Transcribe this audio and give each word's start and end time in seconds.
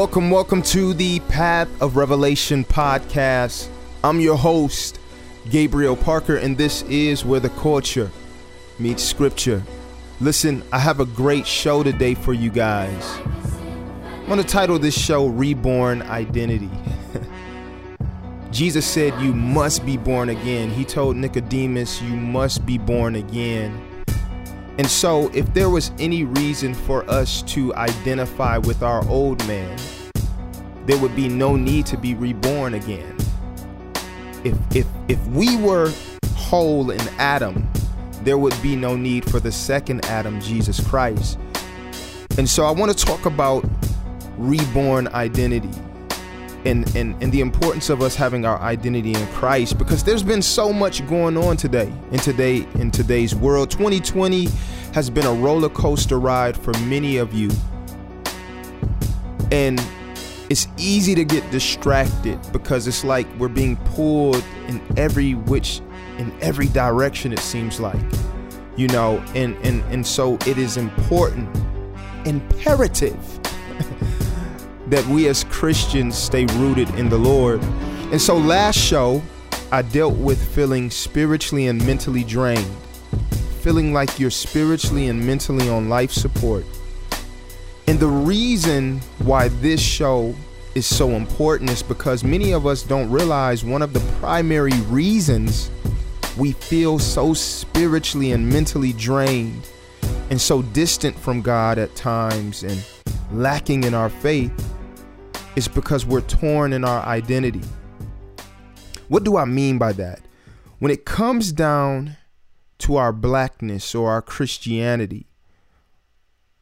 Welcome, 0.00 0.30
welcome 0.30 0.62
to 0.62 0.94
the 0.94 1.20
Path 1.20 1.68
of 1.82 1.94
Revelation 1.94 2.64
podcast. 2.64 3.68
I'm 4.02 4.18
your 4.18 4.38
host, 4.38 4.98
Gabriel 5.50 5.94
Parker, 5.94 6.36
and 6.36 6.56
this 6.56 6.80
is 6.84 7.22
where 7.22 7.38
the 7.38 7.50
culture 7.50 8.10
meets 8.78 9.02
scripture. 9.02 9.62
Listen, 10.18 10.62
I 10.72 10.78
have 10.78 11.00
a 11.00 11.04
great 11.04 11.46
show 11.46 11.82
today 11.82 12.14
for 12.14 12.32
you 12.32 12.48
guys. 12.48 13.18
I'm 13.18 14.24
going 14.24 14.38
to 14.38 14.42
title 14.42 14.78
this 14.78 14.98
show 14.98 15.26
Reborn 15.26 16.00
Identity. 16.00 16.70
Jesus 18.50 18.86
said, 18.86 19.12
You 19.20 19.34
must 19.34 19.84
be 19.84 19.98
born 19.98 20.30
again. 20.30 20.70
He 20.70 20.86
told 20.86 21.16
Nicodemus, 21.16 22.00
You 22.00 22.16
must 22.16 22.64
be 22.64 22.78
born 22.78 23.16
again. 23.16 23.89
And 24.80 24.88
so, 24.88 25.28
if 25.34 25.52
there 25.52 25.68
was 25.68 25.92
any 25.98 26.24
reason 26.24 26.72
for 26.72 27.04
us 27.10 27.42
to 27.42 27.74
identify 27.74 28.56
with 28.56 28.82
our 28.82 29.06
old 29.10 29.46
man, 29.46 29.78
there 30.86 30.96
would 30.96 31.14
be 31.14 31.28
no 31.28 31.54
need 31.54 31.84
to 31.84 31.98
be 31.98 32.14
reborn 32.14 32.72
again. 32.72 33.14
If, 34.42 34.56
if, 34.74 34.86
if 35.08 35.26
we 35.26 35.58
were 35.58 35.92
whole 36.34 36.92
in 36.92 37.00
Adam, 37.18 37.68
there 38.22 38.38
would 38.38 38.56
be 38.62 38.74
no 38.74 38.96
need 38.96 39.30
for 39.30 39.38
the 39.38 39.52
second 39.52 40.02
Adam, 40.06 40.40
Jesus 40.40 40.82
Christ. 40.88 41.38
And 42.38 42.48
so, 42.48 42.64
I 42.64 42.70
want 42.70 42.90
to 42.90 43.04
talk 43.04 43.26
about 43.26 43.68
reborn 44.38 45.08
identity 45.08 45.78
and, 46.64 46.94
and, 46.94 47.20
and 47.22 47.32
the 47.32 47.40
importance 47.40 47.88
of 47.88 48.02
us 48.02 48.14
having 48.14 48.44
our 48.44 48.58
identity 48.58 49.14
in 49.14 49.26
Christ 49.28 49.78
because 49.78 50.04
there's 50.04 50.22
been 50.22 50.42
so 50.42 50.72
much 50.72 51.06
going 51.06 51.36
on 51.36 51.56
today 51.56 51.92
in 52.10 52.20
today 52.20 52.66
in 52.74 52.90
today's 52.90 53.34
world. 53.34 53.70
2020 53.70 54.48
has 54.92 55.08
been 55.08 55.26
a 55.26 55.32
roller 55.32 55.68
coaster 55.68 56.18
ride 56.18 56.56
for 56.56 56.72
many 56.80 57.16
of 57.16 57.32
you. 57.32 57.50
And 59.50 59.80
it's 60.50 60.66
easy 60.76 61.14
to 61.14 61.24
get 61.24 61.48
distracted 61.50 62.38
because 62.52 62.86
it's 62.86 63.04
like 63.04 63.26
we're 63.38 63.48
being 63.48 63.76
pulled 63.76 64.44
in 64.68 64.82
every 64.96 65.34
which 65.34 65.80
in 66.18 66.32
every 66.40 66.66
direction 66.68 67.32
it 67.32 67.38
seems 67.38 67.80
like. 67.80 68.00
You 68.76 68.88
know, 68.88 69.22
and 69.34 69.56
and 69.64 69.82
and 69.92 70.06
so 70.06 70.34
it 70.46 70.58
is 70.58 70.76
important 70.76 71.48
imperative 72.26 73.39
that 74.90 75.06
we 75.06 75.28
as 75.28 75.44
Christians 75.44 76.18
stay 76.18 76.46
rooted 76.56 76.90
in 76.96 77.08
the 77.08 77.16
Lord. 77.16 77.62
And 78.10 78.20
so 78.20 78.36
last 78.36 78.76
show, 78.76 79.22
I 79.70 79.82
dealt 79.82 80.16
with 80.16 80.44
feeling 80.52 80.90
spiritually 80.90 81.68
and 81.68 81.84
mentally 81.86 82.24
drained, 82.24 82.66
feeling 83.60 83.92
like 83.92 84.18
you're 84.18 84.30
spiritually 84.30 85.06
and 85.06 85.24
mentally 85.24 85.68
on 85.68 85.88
life 85.88 86.10
support. 86.10 86.64
And 87.86 88.00
the 88.00 88.08
reason 88.08 89.00
why 89.20 89.46
this 89.48 89.80
show 89.80 90.34
is 90.74 90.86
so 90.86 91.10
important 91.10 91.70
is 91.70 91.84
because 91.84 92.24
many 92.24 92.52
of 92.52 92.66
us 92.66 92.82
don't 92.82 93.10
realize 93.10 93.64
one 93.64 93.82
of 93.82 93.92
the 93.92 94.00
primary 94.20 94.78
reasons 94.82 95.70
we 96.36 96.52
feel 96.52 96.98
so 96.98 97.32
spiritually 97.32 98.32
and 98.32 98.48
mentally 98.48 98.92
drained 98.92 99.68
and 100.30 100.40
so 100.40 100.62
distant 100.62 101.16
from 101.16 101.42
God 101.42 101.78
at 101.78 101.94
times 101.94 102.64
and 102.64 102.84
lacking 103.32 103.84
in 103.84 103.94
our 103.94 104.08
faith 104.08 104.69
is 105.56 105.68
because 105.68 106.06
we're 106.06 106.20
torn 106.22 106.72
in 106.72 106.84
our 106.84 107.04
identity. 107.04 107.62
What 109.08 109.24
do 109.24 109.36
I 109.36 109.44
mean 109.44 109.78
by 109.78 109.92
that? 109.94 110.20
When 110.78 110.90
it 110.90 111.04
comes 111.04 111.52
down 111.52 112.16
to 112.78 112.96
our 112.96 113.12
blackness 113.12 113.94
or 113.94 114.10
our 114.10 114.22
Christianity, 114.22 115.26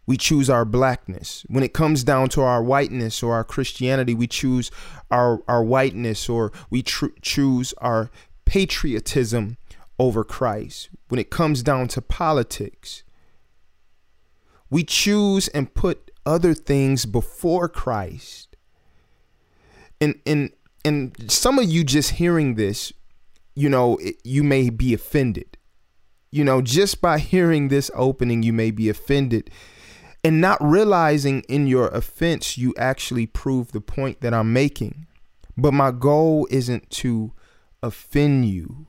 we 0.06 0.16
choose 0.16 0.48
our 0.48 0.65
blackness. 0.65 1.44
When 1.48 1.62
it 1.62 1.75
comes 1.75 2.03
down 2.03 2.31
to 2.31 2.41
our 2.41 2.62
whiteness 2.62 3.22
or 3.22 3.34
our 3.34 3.44
Christianity, 3.44 4.15
we 4.15 4.27
choose 4.27 4.71
our, 5.10 5.43
our 5.47 5.62
whiteness 5.62 6.28
or 6.28 6.50
we 6.71 6.82
tr- 6.82 7.06
choose 7.21 7.75
our 7.75 8.10
patriotism 8.47 9.59
over 9.98 10.25
Christ. 10.25 10.88
When 11.09 11.21
it 11.21 11.31
comes 11.31 11.62
down 11.62 11.88
to 11.88 12.00
politics, 12.00 13.03
we 14.71 14.82
choose 14.82 15.48
and 15.48 15.75
put 15.75 16.10
other 16.25 16.54
things 16.54 17.04
before 17.04 17.69
Christ 17.69 18.47
and 20.00 20.14
and 20.26 20.50
and 20.84 21.31
some 21.31 21.59
of 21.59 21.64
you 21.66 21.84
just 21.84 22.12
hearing 22.12 22.54
this 22.54 22.92
you 23.54 23.69
know 23.69 23.98
you 24.25 24.42
may 24.42 24.70
be 24.70 24.94
offended. 24.94 25.56
You 26.31 26.44
know 26.44 26.62
just 26.62 27.00
by 27.00 27.19
hearing 27.19 27.69
this 27.69 27.91
opening 27.94 28.42
you 28.42 28.53
may 28.53 28.70
be 28.70 28.88
offended. 28.88 29.50
And 30.25 30.41
not 30.41 30.59
realizing 30.60 31.42
in 31.42 31.69
your 31.69 31.88
offense 31.88 32.59
you 32.59 32.75
actually 32.76 33.26
prove 33.26 33.72
the 33.72 33.81
point 33.81 34.20
that 34.20 34.34
I'm 34.34 34.53
making. 34.53 35.06
But 35.56 35.72
my 35.72 35.91
goal 35.91 36.47
isn't 36.50 36.91
to 36.91 37.32
offend 37.82 38.47
you 38.47 38.88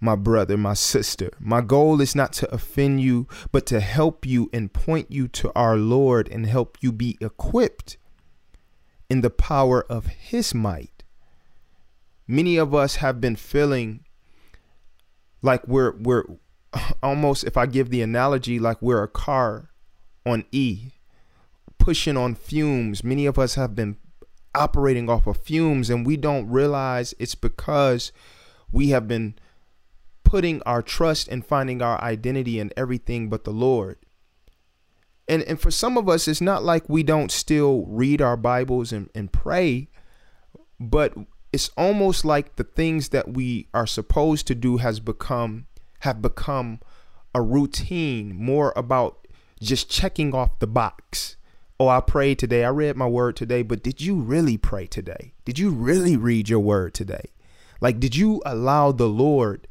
my 0.00 0.16
brother, 0.16 0.56
my 0.56 0.74
sister. 0.74 1.30
My 1.38 1.60
goal 1.60 2.00
is 2.00 2.14
not 2.14 2.32
to 2.34 2.52
offend 2.52 3.02
you, 3.02 3.28
but 3.52 3.66
to 3.66 3.80
help 3.80 4.24
you 4.24 4.48
and 4.52 4.72
point 4.72 5.12
you 5.12 5.28
to 5.28 5.52
our 5.54 5.76
Lord 5.76 6.28
and 6.28 6.46
help 6.46 6.78
you 6.80 6.90
be 6.90 7.18
equipped 7.20 7.98
in 9.10 9.20
the 9.20 9.28
power 9.28 9.84
of 9.90 10.06
his 10.06 10.54
might. 10.54 11.02
Many 12.26 12.56
of 12.56 12.72
us 12.74 12.96
have 12.96 13.20
been 13.20 13.34
feeling 13.34 14.04
like 15.42 15.66
we're 15.66 15.96
we're 15.98 16.24
almost 17.02 17.44
if 17.44 17.56
I 17.56 17.66
give 17.66 17.90
the 17.90 18.02
analogy 18.02 18.60
like 18.60 18.80
we're 18.80 19.02
a 19.02 19.08
car 19.08 19.70
on 20.24 20.44
E 20.52 20.92
pushing 21.78 22.16
on 22.16 22.36
fumes. 22.36 23.02
Many 23.02 23.26
of 23.26 23.38
us 23.38 23.56
have 23.56 23.74
been 23.74 23.96
operating 24.54 25.08
off 25.08 25.26
of 25.26 25.38
fumes 25.38 25.90
and 25.90 26.06
we 26.06 26.16
don't 26.16 26.48
realize 26.48 27.14
it's 27.18 27.34
because 27.34 28.12
we 28.70 28.90
have 28.90 29.08
been 29.08 29.34
putting 30.22 30.62
our 30.62 30.82
trust 30.82 31.26
and 31.28 31.44
finding 31.44 31.82
our 31.82 32.00
identity 32.00 32.60
in 32.60 32.72
everything 32.76 33.28
but 33.28 33.42
the 33.42 33.50
Lord. 33.50 33.98
And 35.28 35.42
and 35.42 35.60
for 35.60 35.70
some 35.70 35.96
of 35.96 36.08
us, 36.08 36.26
it's 36.28 36.40
not 36.40 36.64
like 36.64 36.88
we 36.88 37.02
don't 37.02 37.30
still 37.30 37.84
read 37.86 38.20
our 38.20 38.36
Bibles 38.36 38.92
and, 38.92 39.08
and 39.14 39.32
pray, 39.32 39.88
but 40.78 41.14
it's 41.52 41.70
almost 41.76 42.24
like 42.24 42.56
the 42.56 42.64
things 42.64 43.10
that 43.10 43.34
we 43.34 43.68
are 43.72 43.86
supposed 43.86 44.46
to 44.48 44.54
do 44.54 44.78
has 44.78 45.00
become 45.00 45.66
have 46.00 46.20
become 46.22 46.80
a 47.34 47.42
routine, 47.42 48.34
more 48.34 48.72
about 48.74 49.28
just 49.60 49.90
checking 49.90 50.34
off 50.34 50.58
the 50.58 50.66
box. 50.66 51.36
Oh, 51.78 51.88
I 51.88 52.00
prayed 52.00 52.38
today. 52.38 52.64
I 52.64 52.70
read 52.70 52.96
my 52.96 53.06
word 53.06 53.36
today, 53.36 53.62
but 53.62 53.82
did 53.82 54.00
you 54.00 54.16
really 54.16 54.58
pray 54.58 54.86
today? 54.86 55.32
Did 55.44 55.58
you 55.58 55.70
really 55.70 56.16
read 56.16 56.48
your 56.48 56.60
word 56.60 56.92
today? 56.92 57.30
Like, 57.80 58.00
did 58.00 58.16
you 58.16 58.42
allow 58.44 58.92
the 58.92 59.08
Lord 59.08 59.66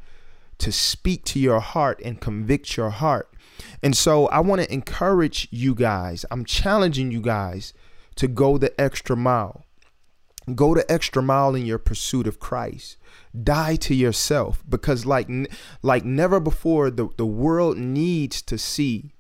to 0.60 0.72
speak 0.72 1.24
to 1.25 1.40
your 1.40 1.62
heart 1.62 2.00
and 2.04 2.22
convict 2.22 2.78
your 2.78 2.92
heart. 2.92 3.34
And 3.82 3.96
so 3.96 4.28
I 4.28 4.40
want 4.40 4.62
to 4.62 4.74
encourage 4.74 5.48
you 5.52 5.76
guys, 5.76 6.26
I'm 6.32 6.46
challenging 6.46 7.12
you 7.12 7.22
guys 7.22 7.74
to 8.16 8.28
go 8.28 8.58
the 8.58 8.80
extra 8.80 9.16
mile. 9.16 9.66
Go 10.56 10.74
the 10.74 10.90
extra 10.92 11.22
mile 11.22 11.54
in 11.54 11.66
your 11.66 11.78
pursuit 11.78 12.26
of 12.26 12.40
Christ. 12.40 12.98
Die 13.44 13.76
to 13.78 13.94
yourself 13.94 14.64
because 14.68 15.06
like 15.06 15.30
like 15.84 16.04
never 16.04 16.40
before 16.40 16.90
the, 16.90 17.10
the 17.18 17.26
world 17.26 17.78
needs 17.78 18.42
to 18.44 18.58
see 18.58 19.14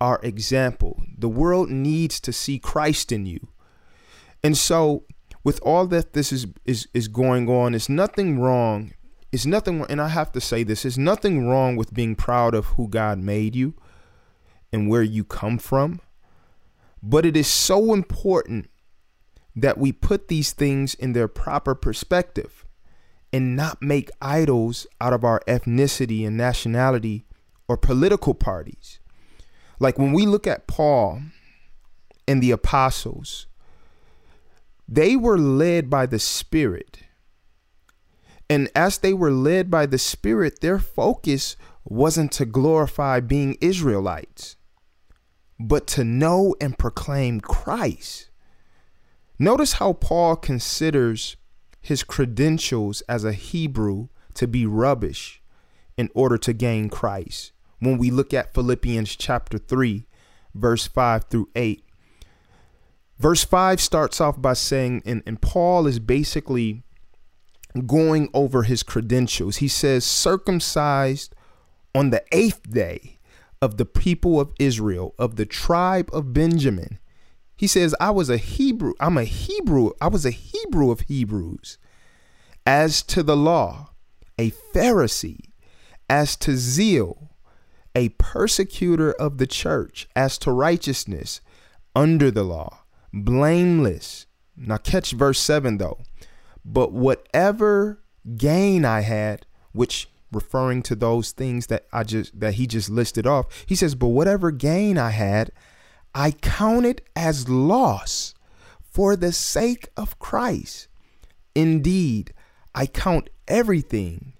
our 0.00 0.18
example. 0.22 1.02
The 1.16 1.28
world 1.28 1.70
needs 1.70 2.18
to 2.20 2.32
see 2.32 2.58
Christ 2.58 3.12
in 3.12 3.26
you. 3.26 3.48
And 4.42 4.56
so 4.56 5.04
with 5.44 5.60
all 5.62 5.86
that 5.86 6.14
this 6.14 6.32
is 6.32 6.46
is 6.64 6.88
is 6.94 7.06
going 7.08 7.48
on, 7.48 7.74
it's 7.74 7.88
nothing 7.88 8.40
wrong 8.40 8.92
it's 9.32 9.46
nothing, 9.46 9.84
and 9.88 10.00
I 10.00 10.08
have 10.08 10.32
to 10.32 10.40
say 10.40 10.62
this: 10.62 10.82
there's 10.82 10.98
nothing 10.98 11.46
wrong 11.46 11.76
with 11.76 11.94
being 11.94 12.16
proud 12.16 12.54
of 12.54 12.66
who 12.66 12.88
God 12.88 13.18
made 13.18 13.54
you 13.54 13.74
and 14.72 14.88
where 14.88 15.02
you 15.02 15.24
come 15.24 15.58
from. 15.58 16.00
But 17.02 17.24
it 17.24 17.36
is 17.36 17.46
so 17.46 17.94
important 17.94 18.70
that 19.56 19.78
we 19.78 19.92
put 19.92 20.28
these 20.28 20.52
things 20.52 20.94
in 20.94 21.12
their 21.12 21.28
proper 21.28 21.74
perspective 21.74 22.64
and 23.32 23.56
not 23.56 23.80
make 23.80 24.10
idols 24.20 24.86
out 25.00 25.12
of 25.12 25.24
our 25.24 25.40
ethnicity 25.46 26.26
and 26.26 26.36
nationality 26.36 27.24
or 27.68 27.76
political 27.76 28.34
parties. 28.34 28.98
Like 29.78 29.98
when 29.98 30.12
we 30.12 30.26
look 30.26 30.46
at 30.46 30.66
Paul 30.66 31.22
and 32.28 32.42
the 32.42 32.50
apostles, 32.50 33.46
they 34.88 35.16
were 35.16 35.38
led 35.38 35.88
by 35.88 36.06
the 36.06 36.18
Spirit 36.18 37.04
and 38.50 38.68
as 38.74 38.98
they 38.98 39.14
were 39.14 39.30
led 39.30 39.70
by 39.70 39.86
the 39.86 39.98
Spirit, 39.98 40.60
their 40.60 40.78
focus 40.80 41.56
wasn't 41.84 42.32
to 42.32 42.44
glorify 42.44 43.20
being 43.20 43.56
Israelites. 43.62 44.56
but 45.58 45.86
to 45.86 46.04
know 46.04 46.54
and 46.60 46.78
proclaim 46.78 47.40
Christ. 47.40 48.30
Notice 49.38 49.74
how 49.74 49.92
Paul 49.92 50.36
considers 50.36 51.36
his 51.80 52.02
credentials 52.02 53.02
as 53.02 53.24
a 53.24 53.32
Hebrew 53.32 54.08
to 54.34 54.46
be 54.46 54.66
rubbish 54.66 55.42
in 55.96 56.08
order 56.14 56.38
to 56.38 56.52
gain 56.52 56.88
Christ. 56.88 57.52
When 57.78 57.98
we 57.98 58.10
look 58.10 58.32
at 58.34 58.54
Philippians 58.54 59.16
chapter 59.16 59.58
3, 59.58 60.06
verse 60.54 60.86
5 60.86 61.24
through 61.24 61.50
8. 61.54 61.84
Verse 63.18 63.44
5 63.44 63.80
starts 63.80 64.20
off 64.20 64.40
by 64.40 64.54
saying, 64.54 65.02
and, 65.04 65.22
and 65.26 65.42
Paul 65.42 65.86
is 65.86 65.98
basically 65.98 66.84
going 67.86 68.28
over 68.34 68.64
his 68.64 68.82
credentials. 68.82 69.58
He 69.58 69.68
says, 69.68 70.04
circumcised 70.04 71.34
on 71.94 72.10
the 72.10 72.24
eighth 72.32 72.70
day 72.70 73.18
of 73.62 73.76
the 73.76 73.84
people 73.84 74.40
of 74.40 74.52
Israel, 74.58 75.14
of 75.18 75.36
the 75.36 75.46
tribe 75.46 76.10
of 76.12 76.32
Benjamin. 76.32 76.98
He 77.56 77.66
says, 77.66 77.94
I 78.00 78.10
was 78.10 78.30
a 78.30 78.38
Hebrew, 78.38 78.94
I'm 79.00 79.18
a 79.18 79.24
Hebrew, 79.24 79.90
I 80.00 80.08
was 80.08 80.24
a 80.24 80.30
Hebrew 80.30 80.90
of 80.90 81.00
Hebrews. 81.00 81.78
As 82.66 83.02
to 83.02 83.22
the 83.22 83.36
law, 83.36 83.90
a 84.38 84.50
Pharisee. 84.74 85.44
As 86.08 86.36
to 86.36 86.56
zeal, 86.56 87.30
a 87.94 88.08
persecutor 88.10 89.12
of 89.12 89.38
the 89.38 89.46
church. 89.46 90.08
As 90.16 90.38
to 90.38 90.50
righteousness, 90.50 91.40
under 91.94 92.30
the 92.30 92.42
law, 92.42 92.84
blameless. 93.12 94.26
Now, 94.56 94.78
catch 94.78 95.12
verse 95.12 95.38
7 95.38 95.78
though. 95.78 95.98
But 96.64 96.92
whatever 96.92 98.02
gain 98.36 98.84
I 98.84 99.00
had, 99.00 99.46
which 99.72 100.08
referring 100.32 100.82
to 100.84 100.94
those 100.94 101.32
things 101.32 101.66
that 101.66 101.86
I 101.92 102.04
just 102.04 102.38
that 102.38 102.54
he 102.54 102.66
just 102.66 102.88
listed 102.88 103.26
off. 103.26 103.46
He 103.66 103.74
says, 103.74 103.94
"But 103.94 104.08
whatever 104.08 104.50
gain 104.50 104.96
I 104.98 105.10
had, 105.10 105.50
I 106.14 106.30
counted 106.30 107.02
as 107.16 107.48
loss 107.48 108.34
for 108.80 109.16
the 109.16 109.32
sake 109.32 109.88
of 109.96 110.18
Christ. 110.18 110.88
Indeed, 111.54 112.32
I 112.74 112.86
count 112.86 113.30
everything 113.48 114.34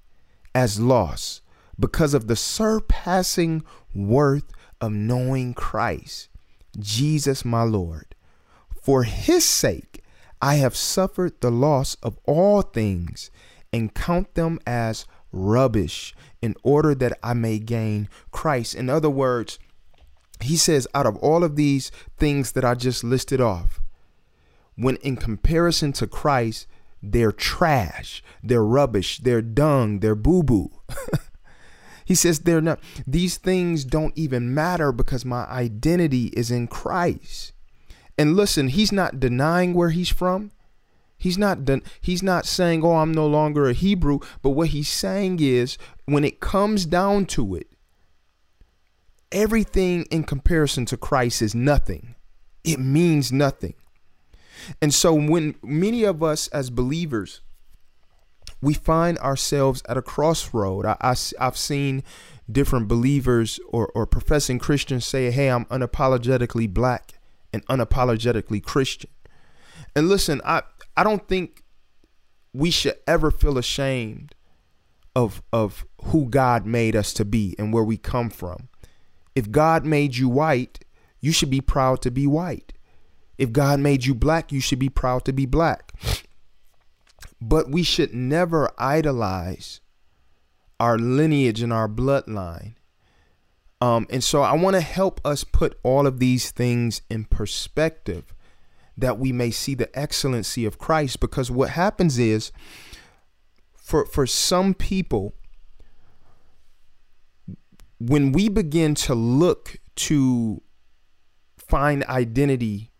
as 0.54 0.80
loss 0.80 1.42
because 1.78 2.14
of 2.14 2.26
the 2.26 2.36
surpassing 2.36 3.64
worth 3.94 4.50
of 4.80 4.92
knowing 4.92 5.54
Christ, 5.54 6.28
Jesus 6.78 7.44
my 7.44 7.62
Lord. 7.62 8.14
For 8.82 9.02
his 9.04 9.44
sake, 9.44 9.89
I 10.42 10.56
have 10.56 10.76
suffered 10.76 11.40
the 11.40 11.50
loss 11.50 11.96
of 12.02 12.18
all 12.24 12.62
things 12.62 13.30
and 13.72 13.94
count 13.94 14.34
them 14.34 14.58
as 14.66 15.06
rubbish 15.32 16.14
in 16.42 16.54
order 16.62 16.94
that 16.94 17.18
I 17.22 17.34
may 17.34 17.58
gain 17.58 18.08
Christ. 18.30 18.74
In 18.74 18.88
other 18.88 19.10
words, 19.10 19.58
he 20.40 20.56
says, 20.56 20.88
out 20.94 21.06
of 21.06 21.16
all 21.18 21.44
of 21.44 21.56
these 21.56 21.90
things 22.16 22.52
that 22.52 22.64
I 22.64 22.74
just 22.74 23.04
listed 23.04 23.40
off, 23.40 23.80
when 24.76 24.96
in 24.96 25.16
comparison 25.16 25.92
to 25.94 26.06
Christ, 26.06 26.66
they're 27.02 27.32
trash, 27.32 28.22
they're 28.42 28.64
rubbish, 28.64 29.18
they're 29.18 29.42
dung, 29.42 30.00
they're 30.00 30.14
boo 30.14 30.42
boo. 30.42 30.70
he 32.04 32.14
says, 32.14 32.40
they're 32.40 32.60
not, 32.62 32.80
these 33.06 33.36
things 33.36 33.84
don't 33.84 34.16
even 34.16 34.54
matter 34.54 34.92
because 34.92 35.24
my 35.24 35.44
identity 35.44 36.26
is 36.28 36.50
in 36.50 36.66
Christ. 36.66 37.52
And 38.20 38.36
listen, 38.36 38.68
he's 38.68 38.92
not 38.92 39.18
denying 39.18 39.72
where 39.72 39.88
he's 39.88 40.10
from. 40.10 40.50
He's 41.16 41.38
not 41.38 41.60
he's 42.02 42.22
not 42.22 42.44
saying, 42.44 42.84
"Oh, 42.84 42.96
I'm 42.96 43.12
no 43.12 43.26
longer 43.26 43.66
a 43.66 43.72
Hebrew," 43.72 44.18
but 44.42 44.50
what 44.50 44.68
he's 44.68 44.90
saying 44.90 45.38
is 45.40 45.78
when 46.04 46.22
it 46.22 46.38
comes 46.38 46.84
down 46.84 47.24
to 47.36 47.54
it, 47.54 47.68
everything 49.32 50.02
in 50.10 50.24
comparison 50.24 50.84
to 50.86 50.98
Christ 50.98 51.40
is 51.40 51.54
nothing. 51.54 52.14
It 52.62 52.78
means 52.78 53.32
nothing. 53.32 53.72
And 54.82 54.92
so 54.92 55.14
when 55.14 55.54
many 55.62 56.04
of 56.04 56.22
us 56.22 56.48
as 56.48 56.68
believers 56.68 57.40
we 58.60 58.74
find 58.74 59.16
ourselves 59.20 59.82
at 59.88 59.96
a 59.96 60.02
crossroad. 60.02 60.84
I, 60.84 60.94
I, 61.00 61.14
have 61.42 61.56
seen 61.56 62.02
different 62.52 62.88
believers 62.88 63.58
or, 63.66 63.90
or 63.94 64.04
professing 64.04 64.58
Christians 64.58 65.06
say, 65.06 65.30
Hey, 65.30 65.48
I'm 65.48 65.64
unapologetically 65.66 66.68
black 66.68 67.14
and 67.52 67.66
unapologetically 67.66 68.62
Christian. 68.62 69.10
And 69.94 70.08
listen, 70.08 70.40
I, 70.44 70.62
I 70.96 71.04
don't 71.04 71.26
think 71.26 71.64
we 72.52 72.70
should 72.70 72.96
ever 73.06 73.30
feel 73.30 73.58
ashamed 73.58 74.34
of 75.16 75.42
of 75.52 75.84
who 76.04 76.26
God 76.26 76.66
made 76.66 76.94
us 76.94 77.12
to 77.14 77.24
be 77.24 77.54
and 77.58 77.72
where 77.72 77.84
we 77.84 77.96
come 77.96 78.30
from. 78.30 78.68
If 79.34 79.50
God 79.50 79.84
made 79.84 80.16
you 80.16 80.28
white, 80.28 80.84
you 81.20 81.32
should 81.32 81.50
be 81.50 81.60
proud 81.60 82.00
to 82.02 82.10
be 82.10 82.26
white. 82.26 82.72
If 83.38 83.52
God 83.52 83.80
made 83.80 84.04
you 84.04 84.14
black, 84.14 84.52
you 84.52 84.60
should 84.60 84.78
be 84.78 84.88
proud 84.88 85.24
to 85.24 85.32
be 85.32 85.46
black. 85.46 85.92
But 87.40 87.70
we 87.70 87.82
should 87.82 88.12
never 88.14 88.70
idolize 88.78 89.80
our 90.78 90.98
lineage 90.98 91.62
and 91.62 91.72
our 91.72 91.88
bloodline. 91.88 92.74
Um, 93.80 94.06
and 94.10 94.22
so 94.22 94.42
I 94.42 94.52
want 94.54 94.74
to 94.76 94.82
help 94.82 95.20
us 95.24 95.42
put 95.42 95.78
all 95.82 96.06
of 96.06 96.18
these 96.18 96.50
things 96.50 97.02
in 97.08 97.24
perspective 97.24 98.34
that 98.96 99.18
we 99.18 99.32
may 99.32 99.50
see 99.50 99.74
the 99.74 99.96
excellency 99.98 100.66
of 100.66 100.78
Christ. 100.78 101.20
Because 101.20 101.50
what 101.50 101.70
happens 101.70 102.18
is, 102.18 102.52
for, 103.76 104.04
for 104.04 104.26
some 104.26 104.74
people, 104.74 105.34
when 107.98 108.32
we 108.32 108.48
begin 108.48 108.94
to 108.96 109.14
look 109.14 109.76
to 109.96 110.62
find 111.56 112.04
identity 112.04 112.90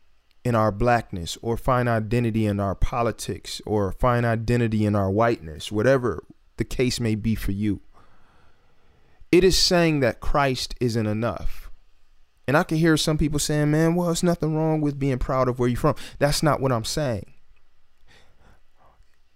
in 0.44 0.54
our 0.54 0.72
blackness 0.72 1.36
or 1.42 1.56
find 1.56 1.88
identity 1.88 2.46
in 2.46 2.58
our 2.58 2.74
politics 2.74 3.60
or 3.66 3.92
find 3.92 4.24
identity 4.24 4.86
in 4.86 4.94
our 4.94 5.10
whiteness, 5.10 5.70
whatever 5.70 6.24
the 6.56 6.64
case 6.64 6.98
may 6.98 7.14
be 7.14 7.34
for 7.34 7.52
you, 7.52 7.80
it 9.32 9.44
is 9.44 9.58
saying 9.58 10.00
that 10.00 10.20
Christ 10.20 10.74
isn't 10.80 11.06
enough. 11.06 11.70
And 12.48 12.56
I 12.56 12.64
can 12.64 12.78
hear 12.78 12.96
some 12.96 13.16
people 13.16 13.38
saying, 13.38 13.70
man, 13.70 13.94
well, 13.94 14.10
it's 14.10 14.24
nothing 14.24 14.56
wrong 14.56 14.80
with 14.80 14.98
being 14.98 15.18
proud 15.18 15.48
of 15.48 15.58
where 15.58 15.68
you're 15.68 15.78
from. 15.78 15.94
That's 16.18 16.42
not 16.42 16.60
what 16.60 16.72
I'm 16.72 16.84
saying. 16.84 17.32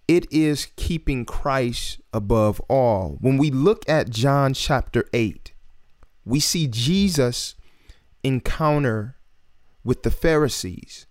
It 0.07 0.31
is 0.31 0.67
keeping 0.75 1.25
Christ 1.25 2.01
above 2.13 2.59
all. 2.69 3.17
When 3.21 3.37
we 3.37 3.49
look 3.49 3.87
at 3.87 4.09
John 4.09 4.53
chapter 4.53 5.05
8, 5.13 5.53
we 6.25 6.39
see 6.39 6.67
Jesus 6.67 7.55
encounter 8.23 9.15
with 9.83 10.03
the 10.03 10.11
Pharisees. 10.11 11.05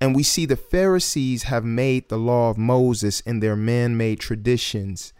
And 0.00 0.14
we 0.14 0.22
see 0.22 0.44
the 0.44 0.56
Pharisees 0.56 1.44
have 1.44 1.64
made 1.64 2.08
the 2.08 2.18
law 2.18 2.50
of 2.50 2.58
Moses 2.58 3.22
and 3.24 3.42
their 3.42 3.56
man 3.56 3.96
made 3.96 4.20
traditions 4.20 5.12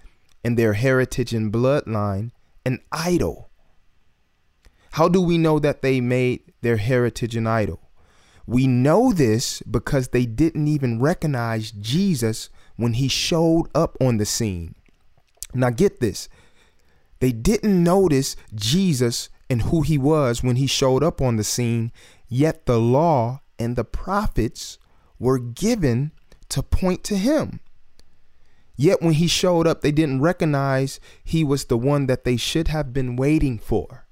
and 0.45 0.59
their 0.59 0.75
heritage 0.75 1.33
and 1.33 1.52
bloodline 1.52 2.33
an 2.69 2.81
idol. 2.93 3.49
How 4.93 5.09
do 5.09 5.23
we 5.23 5.39
know 5.39 5.59
that 5.59 5.81
they 5.81 6.01
made 6.01 6.53
their 6.61 6.77
heritage 6.77 7.35
an 7.35 7.47
idol? 7.47 7.81
We 8.47 8.67
know 8.67 9.13
this 9.13 9.63
because 9.63 10.09
they 10.09 10.27
didn't 10.27 10.69
even 10.69 11.01
recognize 11.01 11.71
Jesus 11.71 12.51
when 12.77 12.93
he 12.95 13.09
showed 13.09 13.69
up 13.75 13.97
on 14.01 14.19
the 14.19 14.27
scene. 14.27 14.75
Now, 15.55 15.71
get 15.71 16.01
this 16.01 16.29
they 17.21 17.33
didn't 17.33 17.83
notice 17.83 18.37
Jesus 18.55 19.31
and 19.51 19.63
who 19.63 19.81
he 19.81 19.99
was 19.99 20.43
when 20.43 20.57
he 20.57 20.67
showed 20.67 21.03
up 21.03 21.21
on 21.23 21.37
the 21.37 21.45
scene, 21.45 21.91
yet 22.29 22.67
the 22.67 22.79
law 22.79 23.41
and 23.59 23.77
the 23.77 23.85
prophets 23.85 24.79
were 25.19 25.39
given 25.39 26.13
to 26.51 26.63
point 26.63 27.03
to 27.05 27.17
him. 27.17 27.61
Yet 28.81 29.03
when 29.03 29.15
he 29.15 29.27
showed 29.27 29.67
up, 29.67 29.81
they 29.81 29.91
didn't 29.91 30.23
recognize 30.23 31.01
he 31.25 31.43
was 31.43 31.65
the 31.65 31.77
one 31.77 32.07
that 32.07 32.23
they 32.23 32.37
should 32.37 32.69
have 32.69 32.93
been 32.93 33.17
waiting 33.17 33.59
for. 33.59 34.07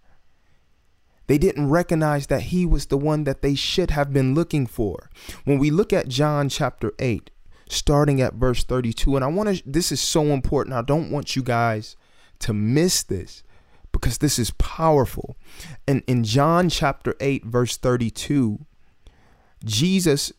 They 1.29 1.39
didn't 1.39 1.71
recognize 1.71 2.27
that 2.27 2.43
he 2.43 2.67
was 2.67 2.87
the 2.87 2.99
one 2.99 3.23
that 3.25 3.43
they 3.43 3.55
should 3.55 3.93
have 3.93 4.13
been 4.13 4.35
looking 4.35 4.67
for. 4.67 5.09
When 5.45 5.59
we 5.59 5.71
look 5.71 5.93
at 5.93 6.09
John 6.09 6.49
chapter 6.49 6.93
8, 6.99 7.31
starting 7.69 8.21
at 8.21 8.35
verse 8.35 8.65
32, 8.65 9.15
and 9.15 9.25
I 9.25 9.29
want 9.29 9.57
to, 9.57 9.63
this 9.65 9.93
is 9.93 10.01
so 10.01 10.23
important. 10.25 10.75
I 10.75 10.83
don't 10.83 11.13
want 11.13 11.37
you 11.37 11.45
guys 11.45 11.97
to 12.41 12.53
miss 12.53 13.05
this 13.05 13.45
because 13.93 14.19
this 14.19 14.37
is 14.37 14.51
powerful. 14.53 15.37
And 15.87 16.03
in 16.09 16.25
John 16.25 16.69
chapter 16.71 17.15
8, 17.21 17.45
verse 17.45 17.77
32, 17.77 18.67
Jesus, 19.65 20.33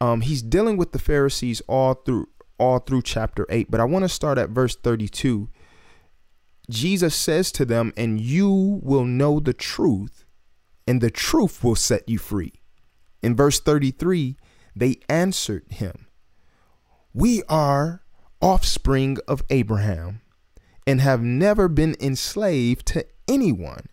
um, 0.00 0.20
he's 0.20 0.42
dealing 0.42 0.76
with 0.76 0.92
the 0.92 1.00
Pharisees 1.00 1.62
all 1.66 1.94
through 1.94 2.28
all 2.58 2.78
through 2.78 3.02
chapter 3.02 3.46
8, 3.48 3.70
but 3.70 3.80
I 3.80 3.84
want 3.84 4.04
to 4.04 4.08
start 4.08 4.38
at 4.38 4.50
verse 4.50 4.76
32. 4.76 5.48
Jesus 6.70 7.14
says 7.14 7.50
to 7.52 7.64
them, 7.64 7.92
And 7.96 8.20
you 8.20 8.80
will 8.82 9.04
know 9.04 9.40
the 9.40 9.52
truth, 9.52 10.24
and 10.86 11.00
the 11.00 11.10
truth 11.10 11.62
will 11.62 11.74
set 11.74 12.08
you 12.08 12.18
free. 12.18 12.52
In 13.22 13.36
verse 13.36 13.60
33, 13.60 14.36
they 14.74 14.96
answered 15.08 15.64
him, 15.70 16.06
We 17.12 17.42
are 17.48 18.02
offspring 18.40 19.18
of 19.28 19.42
Abraham 19.50 20.20
and 20.86 21.00
have 21.00 21.22
never 21.22 21.68
been 21.68 21.94
enslaved 22.00 22.86
to 22.86 23.06
anyone. 23.28 23.86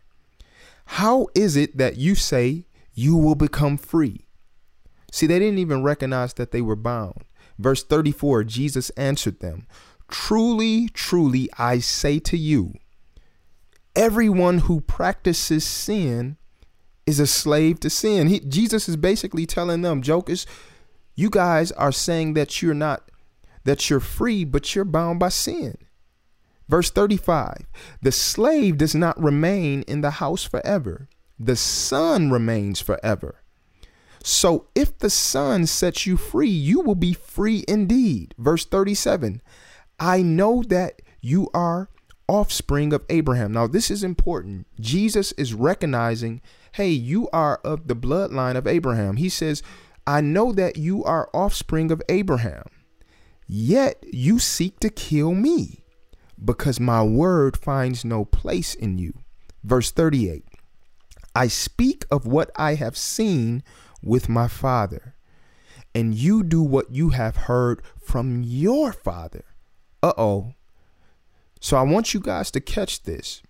How 0.86 1.28
is 1.36 1.56
it 1.56 1.78
that 1.78 1.98
you 1.98 2.16
say 2.16 2.66
you 3.00 3.16
will 3.16 3.36
become 3.36 3.78
free. 3.78 4.28
See, 5.10 5.26
they 5.26 5.40
didn't 5.40 5.60
even 5.60 5.84
recognize 5.84 6.34
that 6.34 6.52
they 6.52 6.62
were 6.62 6.76
bound. 6.76 7.24
Verse 7.60 7.84
34 7.84 8.46
Jesus 8.46 8.90
answered 8.92 9.42
them, 9.42 9.68
Truly, 10.08 10.90
truly, 10.90 11.50
I 11.60 11.80
say 11.80 12.18
to 12.20 12.38
you, 12.38 12.74
everyone 13.96 14.60
who 14.60 14.82
practices 14.82 15.64
sin 15.64 16.38
is 17.06 17.20
a 17.20 17.28
slave 17.28 17.80
to 17.82 17.90
sin. 17.90 18.28
He, 18.28 18.40
Jesus 18.40 18.88
is 18.88 18.96
basically 18.96 19.46
telling 19.46 19.82
them, 19.82 20.02
jokers, 20.02 20.48
you 21.16 21.30
guys 21.30 21.72
are 21.74 21.92
saying 21.92 22.34
that 22.36 22.62
you're 22.62 22.74
not, 22.74 23.12
that 23.66 23.90
you're 23.90 24.00
free, 24.00 24.46
but 24.46 24.74
you're 24.74 24.86
bound 24.86 25.20
by 25.20 25.30
sin. 25.30 25.78
Verse 26.70 26.90
35 26.90 27.66
The 28.02 28.12
slave 28.12 28.78
does 28.78 28.96
not 28.96 29.22
remain 29.22 29.82
in 29.84 30.02
the 30.02 30.12
house 30.12 30.44
forever, 30.44 31.10
the 31.38 31.56
son 31.56 32.32
remains 32.32 32.80
forever. 32.80 33.42
So 34.24 34.68
if 34.76 34.98
the 34.98 35.10
son 35.10 35.66
sets 35.66 36.06
you 36.06 36.18
free, 36.18 36.50
you 36.50 36.82
will 36.82 36.96
be 36.96 37.14
free 37.14 37.64
indeed. 37.68 38.36
Verse 38.38 38.66
37 38.66 39.42
I 40.00 40.22
know 40.22 40.64
that 40.64 41.02
you 41.22 41.50
are 41.54 41.90
offspring 42.28 42.94
of 42.94 43.04
Abraham. 43.10 43.52
Now, 43.52 43.68
this 43.68 43.90
is 43.90 44.04
important. 44.04 44.68
Jesus 44.80 45.32
is 45.34 45.54
recognizing, 45.54 46.42
hey, 46.74 46.90
you 46.90 47.28
are 47.34 47.60
of 47.64 47.88
the 47.88 47.96
bloodline 47.96 48.56
of 48.56 48.68
Abraham. 48.68 49.18
He 49.18 49.30
says, 49.30 49.64
I 50.06 50.22
know 50.22 50.54
that 50.54 50.78
you 50.78 51.04
are 51.04 51.30
offspring 51.34 51.92
of 51.92 52.02
Abraham, 52.08 52.64
yet 53.48 54.04
you 54.12 54.40
seek 54.40 54.80
to 54.80 54.90
kill 54.90 55.34
me 55.34 55.84
because 56.44 56.80
my 56.80 57.04
word 57.04 57.58
finds 57.58 58.06
no 58.06 58.26
place 58.26 58.74
in 58.74 58.98
you. 58.98 59.14
Verse 59.64 59.92
38 59.92 60.46
I 61.36 61.48
speak 61.48 62.06
of 62.10 62.26
what 62.26 62.50
I 62.56 62.76
have 62.76 62.98
seen 62.98 63.64
with 64.02 64.30
my 64.30 64.48
father, 64.48 65.16
and 65.94 66.14
you 66.14 66.44
do 66.44 66.62
what 66.62 66.92
you 66.92 67.10
have 67.10 67.36
heard 67.36 67.82
from 68.00 68.44
your 68.44 68.94
father. 68.94 69.46
Uh 70.02 70.14
oh. 70.18 70.54
So 71.60 71.78
I 71.78 71.82
want 71.82 72.14
you 72.14 72.20
guys 72.20 72.52
to 72.52 72.62
catch 72.62 73.04
this. 73.04 73.42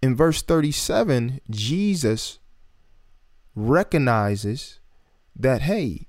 In 0.00 0.16
verse 0.16 0.42
37, 0.42 1.40
Jesus 1.50 2.38
recognizes 3.54 4.80
that, 5.34 5.62
hey, 5.62 6.06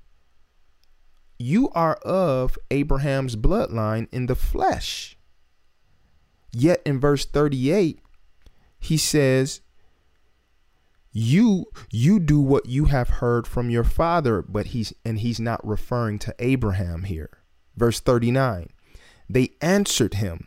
you 1.38 1.70
are 1.70 1.96
of 1.96 2.58
Abraham's 2.70 3.34
bloodline 3.34 4.08
in 4.12 4.26
the 4.26 4.34
flesh. 4.34 5.16
Yet 6.52 6.82
in 6.84 7.00
verse 7.00 7.24
38, 7.24 8.00
he 8.78 8.96
says, 8.96 9.60
you 11.12 11.66
you 11.90 12.20
do 12.20 12.40
what 12.40 12.66
you 12.66 12.84
have 12.86 13.08
heard 13.08 13.46
from 13.46 13.68
your 13.68 13.84
father 13.84 14.42
but 14.42 14.66
he's 14.66 14.92
and 15.04 15.18
he's 15.20 15.40
not 15.40 15.66
referring 15.66 16.18
to 16.18 16.34
abraham 16.38 17.04
here. 17.04 17.30
Verse 17.76 18.00
39 18.00 18.68
they 19.28 19.50
answered 19.60 20.14
him 20.14 20.46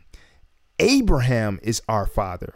abraham 0.79 1.59
is 1.63 1.81
our 1.87 2.05
father. 2.05 2.55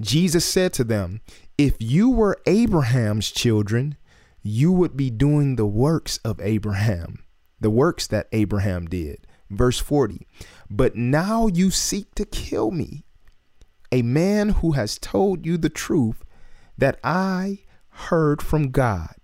Jesus 0.00 0.44
said 0.44 0.72
to 0.74 0.84
them 0.84 1.22
if 1.56 1.76
you 1.78 2.10
were 2.10 2.36
abraham's 2.46 3.30
children 3.30 3.96
you 4.42 4.72
would 4.72 4.96
be 4.96 5.08
doing 5.08 5.56
the 5.56 5.66
works 5.66 6.18
of 6.18 6.40
abraham 6.40 7.24
the 7.60 7.70
works 7.70 8.06
that 8.06 8.28
abraham 8.32 8.86
did. 8.86 9.26
Verse 9.48 9.78
40 9.78 10.26
but 10.68 10.94
now 10.94 11.46
you 11.46 11.70
seek 11.70 12.14
to 12.16 12.24
kill 12.26 12.70
me. 12.70 13.04
A 13.90 14.00
man 14.02 14.50
who 14.50 14.72
has 14.72 14.98
told 14.98 15.44
you 15.44 15.58
the 15.58 15.68
truth 15.68 16.21
that 16.78 16.98
I 17.02 17.60
heard 17.90 18.42
from 18.42 18.70
God. 18.70 19.14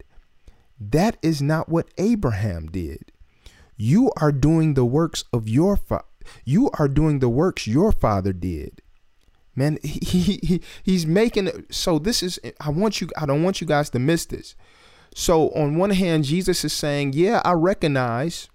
That 0.81 1.17
is 1.23 1.43
not 1.43 1.69
what 1.69 1.88
Abraham 1.99 2.67
did. 2.67 3.12
You 3.76 4.12
are 4.17 4.33
doing 4.33 4.75
the 4.75 4.85
works 4.85 5.25
of 5.33 5.49
your 5.49 5.76
father. 5.76 6.05
You 6.45 6.71
are 6.78 6.88
doing 6.88 7.21
the 7.21 7.28
works 7.28 7.67
your 7.67 7.93
father 7.93 8.33
did. 8.33 8.83
Man, 9.55 9.78
he, 9.83 10.38
he 10.43 10.62
he's 10.83 11.07
making 11.07 11.67
so 11.71 11.99
this 11.99 12.23
is 12.23 12.38
I 12.61 12.71
want 12.71 13.00
you 13.00 13.09
I 13.17 13.26
don't 13.26 13.43
want 13.43 13.61
you 13.61 13.67
guys 13.67 13.90
to 13.90 13.99
miss 13.99 14.26
this. 14.26 14.55
So 15.14 15.50
on 15.50 15.76
one 15.76 15.90
hand 15.90 16.25
Jesus 16.25 16.64
is 16.64 16.73
saying, 16.73 17.12
"Yeah, 17.14 17.40
I 17.45 17.52
recognize 17.52 18.49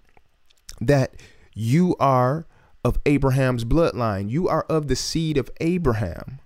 that 0.80 1.16
you 1.54 1.96
are 2.00 2.46
of 2.86 3.00
Abraham's 3.06 3.66
bloodline. 3.66 4.30
You 4.30 4.48
are 4.48 4.64
of 4.70 4.88
the 4.88 4.96
seed 4.96 5.38
of 5.38 5.50
Abraham." 5.60 6.40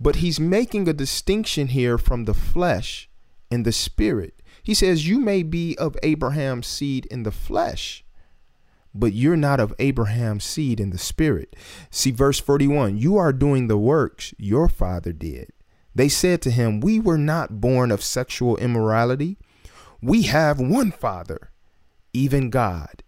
But 0.00 0.16
he's 0.16 0.40
making 0.40 0.88
a 0.88 0.92
distinction 0.92 1.68
here 1.68 1.98
from 1.98 2.24
the 2.24 2.34
flesh 2.34 3.08
and 3.50 3.64
the 3.64 3.72
spirit. 3.72 4.42
He 4.62 4.74
says, 4.74 5.08
You 5.08 5.20
may 5.20 5.42
be 5.42 5.76
of 5.78 5.96
Abraham's 6.02 6.66
seed 6.66 7.06
in 7.06 7.22
the 7.22 7.30
flesh, 7.30 8.04
but 8.94 9.12
you're 9.12 9.36
not 9.36 9.60
of 9.60 9.74
Abraham's 9.78 10.44
seed 10.44 10.80
in 10.80 10.90
the 10.90 10.98
spirit. 10.98 11.54
See, 11.90 12.10
verse 12.10 12.40
41 12.40 12.96
You 12.96 13.16
are 13.16 13.32
doing 13.32 13.66
the 13.66 13.78
works 13.78 14.34
your 14.38 14.68
father 14.68 15.12
did. 15.12 15.50
They 15.94 16.08
said 16.08 16.42
to 16.42 16.50
him, 16.50 16.80
We 16.80 16.98
were 16.98 17.18
not 17.18 17.60
born 17.60 17.90
of 17.90 18.02
sexual 18.02 18.56
immorality. 18.56 19.36
We 20.00 20.22
have 20.22 20.58
one 20.60 20.90
father, 20.90 21.50
even 22.12 22.50
God. 22.50 23.02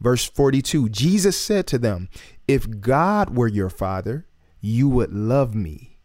Verse 0.00 0.24
42 0.24 0.88
Jesus 0.88 1.40
said 1.40 1.66
to 1.68 1.78
them, 1.78 2.08
If 2.46 2.80
God 2.80 3.36
were 3.36 3.48
your 3.48 3.70
father, 3.70 4.26
you 4.60 4.88
would 4.88 5.12
love 5.12 5.54
me. 5.54 5.98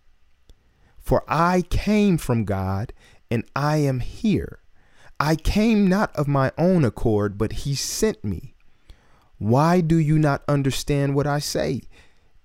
For 0.98 1.24
I 1.28 1.64
came 1.64 2.18
from 2.18 2.46
God 2.46 2.94
and 3.30 3.44
I 3.56 3.78
am 3.78 4.00
here. 4.00 4.60
I 5.20 5.36
came 5.36 5.88
not 5.88 6.16
of 6.16 6.28
my 6.28 6.52
own 6.58 6.84
accord, 6.84 7.38
but 7.38 7.54
he 7.54 7.76
sent 7.76 8.24
me. 8.24 8.56
Why 9.38 9.82
do 9.82 9.98
you 9.98 10.20
not 10.20 10.44
understand 10.48 11.16
what 11.16 11.28
I 11.28 11.40
say? 11.40 11.82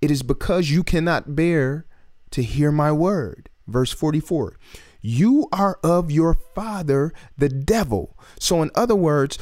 It 0.01 0.11
is 0.11 0.23
because 0.23 0.71
you 0.71 0.83
cannot 0.83 1.35
bear 1.35 1.87
to 2.31 2.43
hear 2.43 2.71
my 2.71 2.93
word. 2.93 3.51
Verse 3.67 3.93
44 3.93 4.57
You 5.01 5.49
are 5.53 5.79
of 5.83 6.11
your 6.11 6.35
father, 6.35 7.13
the 7.37 7.49
devil. 7.49 8.17
So, 8.39 8.63
in 8.63 8.71
other 8.75 8.95
words, 8.95 9.39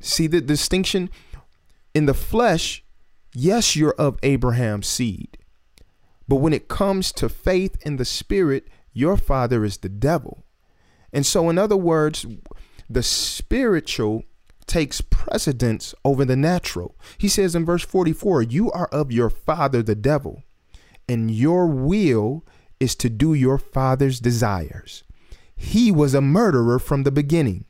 see 0.00 0.26
the 0.26 0.40
distinction 0.40 1.10
in 1.94 2.06
the 2.06 2.14
flesh, 2.14 2.84
yes, 3.34 3.74
you're 3.74 3.94
of 3.94 4.18
Abraham's 4.22 4.86
seed. 4.86 5.37
But 6.28 6.36
when 6.36 6.52
it 6.52 6.68
comes 6.68 7.10
to 7.12 7.28
faith 7.28 7.76
in 7.84 7.96
the 7.96 8.04
spirit, 8.04 8.68
your 8.92 9.16
father 9.16 9.64
is 9.64 9.78
the 9.78 9.88
devil. 9.88 10.44
And 11.12 11.24
so, 11.24 11.48
in 11.48 11.56
other 11.56 11.76
words, 11.76 12.26
the 12.88 13.02
spiritual 13.02 14.24
takes 14.66 15.00
precedence 15.00 15.94
over 16.04 16.24
the 16.24 16.36
natural. 16.36 16.94
He 17.16 17.28
says 17.28 17.54
in 17.54 17.64
verse 17.64 17.84
44 17.84 18.42
You 18.42 18.70
are 18.72 18.88
of 18.88 19.10
your 19.10 19.30
father, 19.30 19.82
the 19.82 19.94
devil, 19.94 20.42
and 21.08 21.30
your 21.30 21.66
will 21.66 22.44
is 22.78 22.94
to 22.96 23.08
do 23.08 23.34
your 23.34 23.58
father's 23.58 24.20
desires. 24.20 25.04
He 25.56 25.90
was 25.90 26.14
a 26.14 26.20
murderer 26.20 26.78
from 26.78 27.02
the 27.02 27.10
beginning 27.10 27.64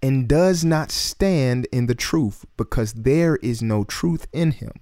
and 0.00 0.28
does 0.28 0.64
not 0.64 0.90
stand 0.92 1.66
in 1.72 1.86
the 1.86 1.94
truth 1.94 2.44
because 2.56 2.92
there 2.92 3.36
is 3.36 3.62
no 3.62 3.82
truth 3.84 4.26
in 4.32 4.52
him. 4.52 4.72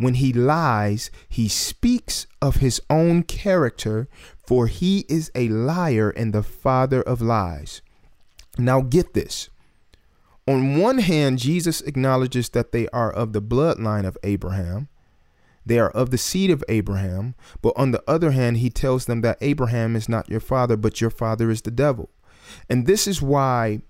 When 0.00 0.14
he 0.14 0.32
lies, 0.32 1.10
he 1.28 1.46
speaks 1.46 2.26
of 2.40 2.56
his 2.56 2.80
own 2.88 3.22
character, 3.22 4.08
for 4.46 4.66
he 4.66 5.04
is 5.10 5.30
a 5.34 5.50
liar 5.50 6.08
and 6.08 6.32
the 6.32 6.42
father 6.42 7.02
of 7.02 7.20
lies. 7.20 7.82
Now, 8.56 8.80
get 8.80 9.12
this. 9.12 9.50
On 10.48 10.78
one 10.78 11.00
hand, 11.00 11.38
Jesus 11.38 11.82
acknowledges 11.82 12.48
that 12.48 12.72
they 12.72 12.88
are 12.88 13.12
of 13.12 13.34
the 13.34 13.42
bloodline 13.42 14.06
of 14.06 14.16
Abraham. 14.22 14.88
They 15.66 15.78
are 15.78 15.90
of 15.90 16.10
the 16.10 16.16
seed 16.16 16.50
of 16.50 16.64
Abraham. 16.70 17.34
But 17.60 17.74
on 17.76 17.90
the 17.90 18.02
other 18.08 18.30
hand, 18.30 18.56
he 18.56 18.70
tells 18.70 19.04
them 19.04 19.20
that 19.20 19.36
Abraham 19.42 19.96
is 19.96 20.08
not 20.08 20.30
your 20.30 20.40
father, 20.40 20.78
but 20.78 21.02
your 21.02 21.10
father 21.10 21.50
is 21.50 21.60
the 21.60 21.70
devil. 21.70 22.08
And 22.70 22.86
this 22.86 23.06
is 23.06 23.20
why 23.20 23.82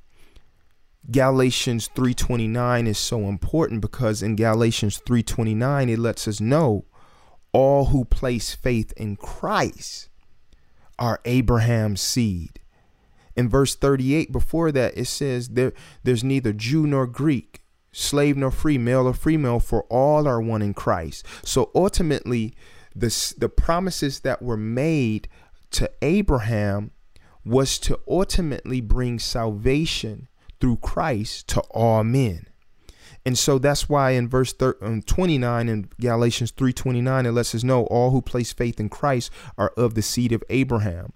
Galatians 1.08 1.88
3:29 1.94 2.86
is 2.86 2.98
so 2.98 3.28
important 3.28 3.80
because 3.80 4.22
in 4.22 4.36
Galatians 4.36 4.98
3:29 4.98 5.88
it 5.88 5.98
lets 5.98 6.28
us 6.28 6.40
know 6.40 6.84
all 7.52 7.86
who 7.86 8.04
place 8.04 8.54
faith 8.54 8.92
in 8.96 9.16
Christ 9.16 10.08
are 10.98 11.20
Abraham's 11.24 12.00
seed. 12.00 12.60
In 13.34 13.48
verse 13.48 13.74
38 13.74 14.30
before 14.30 14.70
that 14.72 14.96
it 14.96 15.06
says 15.06 15.48
there 15.48 15.72
there's 16.04 16.22
neither 16.22 16.52
Jew 16.52 16.86
nor 16.86 17.06
Greek, 17.06 17.62
slave 17.90 18.36
nor 18.36 18.50
free, 18.50 18.78
male 18.78 19.08
or 19.08 19.14
female 19.14 19.58
for 19.58 19.84
all 19.84 20.28
are 20.28 20.40
one 20.40 20.62
in 20.62 20.74
Christ. 20.74 21.24
So 21.42 21.70
ultimately 21.74 22.54
the 22.94 23.34
the 23.38 23.48
promises 23.48 24.20
that 24.20 24.42
were 24.42 24.56
made 24.56 25.28
to 25.72 25.90
Abraham 26.02 26.90
was 27.44 27.78
to 27.80 27.98
ultimately 28.06 28.80
bring 28.80 29.18
salvation 29.18 30.28
through 30.60 30.76
Christ 30.76 31.48
to 31.48 31.60
all 31.70 32.04
men. 32.04 32.46
And 33.24 33.38
so 33.38 33.58
that's 33.58 33.88
why 33.88 34.12
in 34.12 34.28
verse 34.28 34.54
um, 34.80 35.02
29 35.02 35.68
in 35.68 35.88
Galatians 36.00 36.52
3:29 36.52 37.26
it 37.26 37.32
lets 37.32 37.54
us 37.54 37.64
know 37.64 37.84
all 37.84 38.10
who 38.10 38.22
place 38.22 38.52
faith 38.52 38.80
in 38.80 38.88
Christ 38.88 39.30
are 39.58 39.72
of 39.76 39.94
the 39.94 40.02
seed 40.02 40.32
of 40.32 40.42
Abraham. 40.48 41.12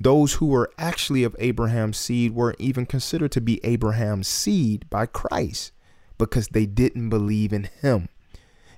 Those 0.00 0.34
who 0.34 0.46
were 0.46 0.70
actually 0.78 1.24
of 1.24 1.36
Abraham's 1.38 1.96
seed 1.96 2.32
weren't 2.32 2.60
even 2.60 2.86
considered 2.86 3.32
to 3.32 3.40
be 3.40 3.64
Abraham's 3.64 4.28
seed 4.28 4.88
by 4.88 5.06
Christ 5.06 5.72
because 6.18 6.48
they 6.48 6.66
didn't 6.66 7.08
believe 7.08 7.52
in 7.52 7.68
him. 7.80 8.08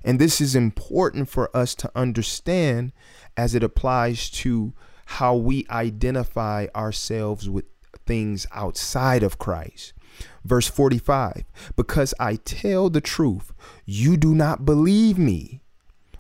And 0.03 0.19
this 0.19 0.41
is 0.41 0.55
important 0.55 1.29
for 1.29 1.55
us 1.57 1.75
to 1.77 1.91
understand 1.95 2.93
as 3.37 3.55
it 3.55 3.63
applies 3.63 4.31
to 4.31 4.75
how 5.07 5.35
we 5.35 5.67
identify 5.71 6.67
ourselves 6.75 7.49
with 7.49 7.65
things 8.07 8.47
outside 8.53 9.23
of 9.23 9.39
Christ. 9.39 9.94
Verse 10.45 10.69
45 10.69 11.45
Because 11.77 12.15
I 12.21 12.37
tell 12.37 12.91
the 12.91 13.01
truth, 13.01 13.53
you 13.85 14.17
do 14.17 14.35
not 14.35 14.65
believe 14.65 15.19
me. 15.19 15.61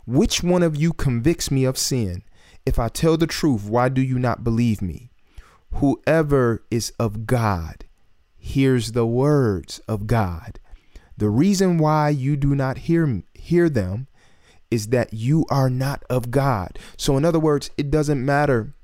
Which 0.06 0.42
one 0.42 0.62
of 0.62 0.76
you 0.76 0.92
convicts 0.92 1.50
me 1.50 1.64
of 1.64 1.78
sin? 1.78 2.22
If 2.66 2.78
I 2.78 2.88
tell 2.88 3.16
the 3.16 3.26
truth, 3.26 3.64
why 3.64 3.88
do 3.88 4.00
you 4.00 4.18
not 4.18 4.44
believe 4.44 4.80
me? 4.80 5.10
Whoever 5.74 6.64
is 6.70 6.92
of 6.98 7.26
God 7.26 7.84
hears 8.36 8.92
the 8.92 9.06
words 9.06 9.80
of 9.88 10.06
God. 10.06 10.58
The 11.16 11.30
reason 11.30 11.78
why 11.78 12.10
you 12.10 12.36
do 12.36 12.54
not 12.54 12.78
hear 12.78 13.22
hear 13.34 13.68
them 13.68 14.08
is 14.70 14.88
that 14.88 15.14
you 15.14 15.44
are 15.50 15.70
not 15.70 16.02
of 16.10 16.30
God. 16.30 16.78
So 16.96 17.16
in 17.16 17.24
other 17.24 17.38
words, 17.38 17.70
it 17.76 17.90
doesn't 17.90 18.24
matter 18.24 18.74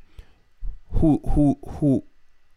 who 0.95 1.21
who 1.31 1.59
who 1.67 2.05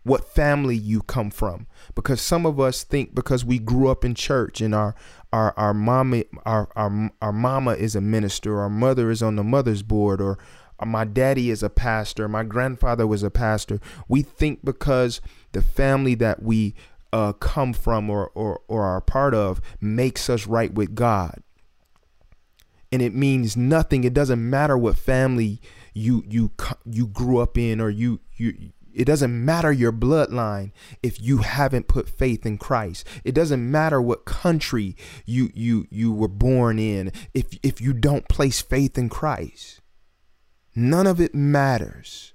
what 0.03 0.33
family 0.33 0.75
you 0.75 1.01
come 1.01 1.29
from. 1.29 1.67
Because 1.95 2.21
some 2.21 2.45
of 2.45 2.59
us 2.59 2.83
think 2.83 3.15
because 3.15 3.43
we 3.45 3.59
grew 3.59 3.87
up 3.87 4.03
in 4.03 4.15
church 4.15 4.61
and 4.61 4.75
our 4.75 4.95
our 5.31 5.53
our 5.57 5.73
mama 5.73 6.23
our 6.45 6.69
our, 6.75 7.11
our 7.21 7.33
mama 7.33 7.71
is 7.71 7.95
a 7.95 8.01
minister 8.01 8.59
our 8.59 8.69
mother 8.69 9.09
is 9.09 9.23
on 9.23 9.35
the 9.35 9.43
mother's 9.43 9.81
board 9.81 10.21
or 10.21 10.37
my 10.85 11.05
daddy 11.05 11.49
is 11.49 11.63
a 11.63 11.69
pastor 11.69 12.27
my 12.27 12.43
grandfather 12.43 13.07
was 13.07 13.23
a 13.23 13.31
pastor 13.31 13.79
we 14.07 14.21
think 14.21 14.63
because 14.63 15.21
the 15.53 15.61
family 15.61 16.13
that 16.13 16.43
we 16.43 16.75
uh, 17.13 17.31
come 17.33 17.73
from 17.73 18.09
or, 18.09 18.31
or 18.33 18.61
or 18.67 18.83
are 18.83 18.99
part 18.99 19.35
of 19.35 19.61
makes 19.79 20.29
us 20.29 20.47
right 20.47 20.73
with 20.73 20.95
God. 20.95 21.43
And 22.91 23.01
it 23.01 23.13
means 23.13 23.55
nothing. 23.55 24.03
It 24.03 24.15
doesn't 24.15 24.49
matter 24.49 24.75
what 24.77 24.97
family 24.97 25.61
you 25.93 26.23
you 26.27 26.51
you 26.85 27.05
grew 27.05 27.37
up 27.37 27.55
in 27.55 27.79
or 27.79 27.91
you 27.91 28.19
you 28.35 28.71
it 28.93 29.05
doesn't 29.05 29.45
matter 29.45 29.71
your 29.71 29.91
bloodline 29.91 30.71
if 31.01 31.21
you 31.21 31.39
haven't 31.39 31.87
put 31.87 32.09
faith 32.09 32.45
in 32.45 32.57
Christ. 32.57 33.07
It 33.23 33.33
doesn't 33.33 33.71
matter 33.71 34.01
what 34.01 34.25
country 34.25 34.95
you 35.25 35.49
you 35.53 35.87
you 35.89 36.13
were 36.13 36.27
born 36.27 36.79
in 36.79 37.11
if 37.33 37.57
if 37.63 37.81
you 37.81 37.93
don't 37.93 38.27
place 38.27 38.61
faith 38.61 38.97
in 38.97 39.09
Christ. 39.09 39.81
None 40.75 41.07
of 41.07 41.19
it 41.21 41.35
matters. 41.35 42.33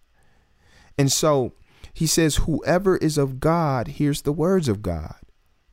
And 0.97 1.11
so 1.11 1.53
he 1.93 2.07
says 2.07 2.37
whoever 2.37 2.97
is 2.97 3.19
of 3.19 3.41
God 3.41 3.89
hears 3.89 4.23
the 4.23 4.33
words 4.33 4.69
of 4.69 4.83
God. 4.83 5.17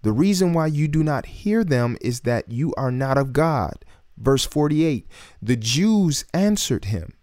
The 0.02 0.12
reason 0.12 0.54
why 0.54 0.68
you 0.68 0.88
do 0.88 1.04
not 1.04 1.26
hear 1.26 1.64
them 1.64 1.98
is 2.02 2.22
that 2.22 2.52
you 2.52 2.74
are 2.76 2.92
not 2.92 3.18
of 3.18 3.34
God. 3.34 3.84
Verse 4.18 4.46
48 4.46 5.08
The 5.42 5.56
Jews 5.56 6.26
answered 6.34 6.86
him, 6.86 7.14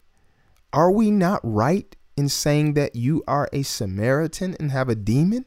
Are 0.73 0.91
we 0.91 1.11
not 1.11 1.41
right 1.43 1.95
in 2.17 2.29
saying 2.29 2.75
that 2.75 2.97
you 2.97 3.23
are 3.27 3.49
a 3.53 3.63
Samaritan 3.63 4.57
and 4.59 4.71
have 4.71 4.89
a 4.89 4.95
demon? 4.95 5.47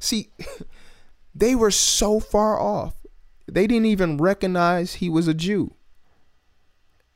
See, 0.00 0.30
they 1.34 1.54
were 1.54 1.70
so 1.70 2.20
far 2.20 2.60
off. 2.60 2.94
They 3.46 3.66
didn't 3.66 3.86
even 3.86 4.16
recognize 4.16 4.94
he 4.94 5.08
was 5.08 5.28
a 5.28 5.34
Jew. 5.34 5.74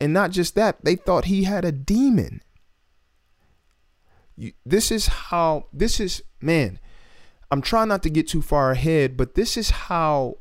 And 0.01 0.13
not 0.13 0.31
just 0.31 0.55
that, 0.55 0.85
they 0.85 0.97
thought 0.97 1.25
he 1.25 1.45
had 1.45 1.65
a 1.65 1.73
demon. 1.73 2.43
You, 4.37 4.53
this 4.65 4.93
is 4.93 5.07
how, 5.07 5.67
this 5.73 5.99
is, 5.99 6.23
man, 6.41 6.79
I'm 7.51 7.63
trying 7.63 7.89
not 7.89 8.03
to 8.05 8.11
get 8.11 8.29
too 8.29 8.43
far 8.43 8.71
ahead, 8.71 9.17
but 9.17 9.35
this 9.35 9.57
is 9.57 9.71
how 9.71 10.39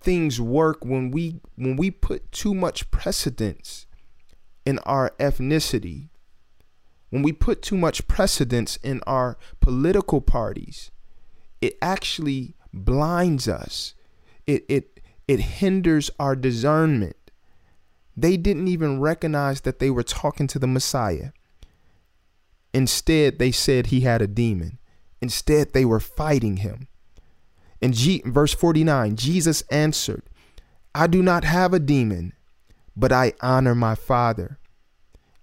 things 0.00 0.40
work 0.40 0.84
when 0.84 1.10
we 1.10 1.40
when 1.56 1.76
we 1.76 1.90
put 1.90 2.30
too 2.30 2.54
much 2.54 2.90
precedence 2.90 3.86
in 4.66 4.78
our 4.80 5.10
ethnicity 5.18 6.10
when 7.14 7.22
we 7.22 7.30
put 7.30 7.62
too 7.62 7.76
much 7.76 8.08
precedence 8.08 8.74
in 8.78 9.00
our 9.06 9.38
political 9.60 10.20
parties, 10.20 10.90
it 11.60 11.78
actually 11.80 12.56
blinds 12.72 13.46
us. 13.46 13.94
It 14.48 14.64
it 14.68 14.98
it 15.28 15.38
hinders 15.38 16.10
our 16.18 16.34
discernment. 16.34 17.30
They 18.16 18.36
didn't 18.36 18.66
even 18.66 18.98
recognize 18.98 19.60
that 19.60 19.78
they 19.78 19.90
were 19.90 20.02
talking 20.02 20.48
to 20.48 20.58
the 20.58 20.66
Messiah. 20.66 21.30
Instead, 22.72 23.38
they 23.38 23.52
said 23.52 23.86
he 23.86 24.00
had 24.00 24.20
a 24.20 24.26
demon. 24.26 24.80
Instead, 25.20 25.72
they 25.72 25.84
were 25.84 26.00
fighting 26.00 26.56
him. 26.56 26.88
In 27.80 27.92
G- 27.92 28.24
verse 28.26 28.52
49, 28.52 29.14
Jesus 29.14 29.62
answered, 29.70 30.24
I 30.96 31.06
do 31.06 31.22
not 31.22 31.44
have 31.44 31.72
a 31.72 31.78
demon, 31.78 32.32
but 32.96 33.12
I 33.12 33.34
honor 33.40 33.76
my 33.76 33.94
Father, 33.94 34.58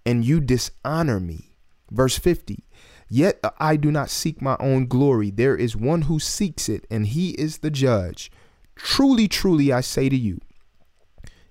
and 0.05 0.25
you 0.25 0.41
dishonor 0.41 1.21
me. 1.21 1.50
Verse 1.91 2.17
50 2.17 2.63
Yet 3.09 3.41
I 3.59 3.75
do 3.75 3.91
not 3.91 4.09
seek 4.09 4.41
my 4.41 4.55
own 4.61 4.87
glory. 4.87 5.31
There 5.31 5.57
is 5.57 5.75
one 5.75 6.03
who 6.03 6.17
seeks 6.17 6.69
it, 6.69 6.87
and 6.89 7.05
he 7.07 7.31
is 7.31 7.57
the 7.57 7.69
judge. 7.69 8.31
Truly, 8.75 9.27
truly, 9.27 9.73
I 9.73 9.81
say 9.81 10.07
to 10.07 10.15
you, 10.15 10.39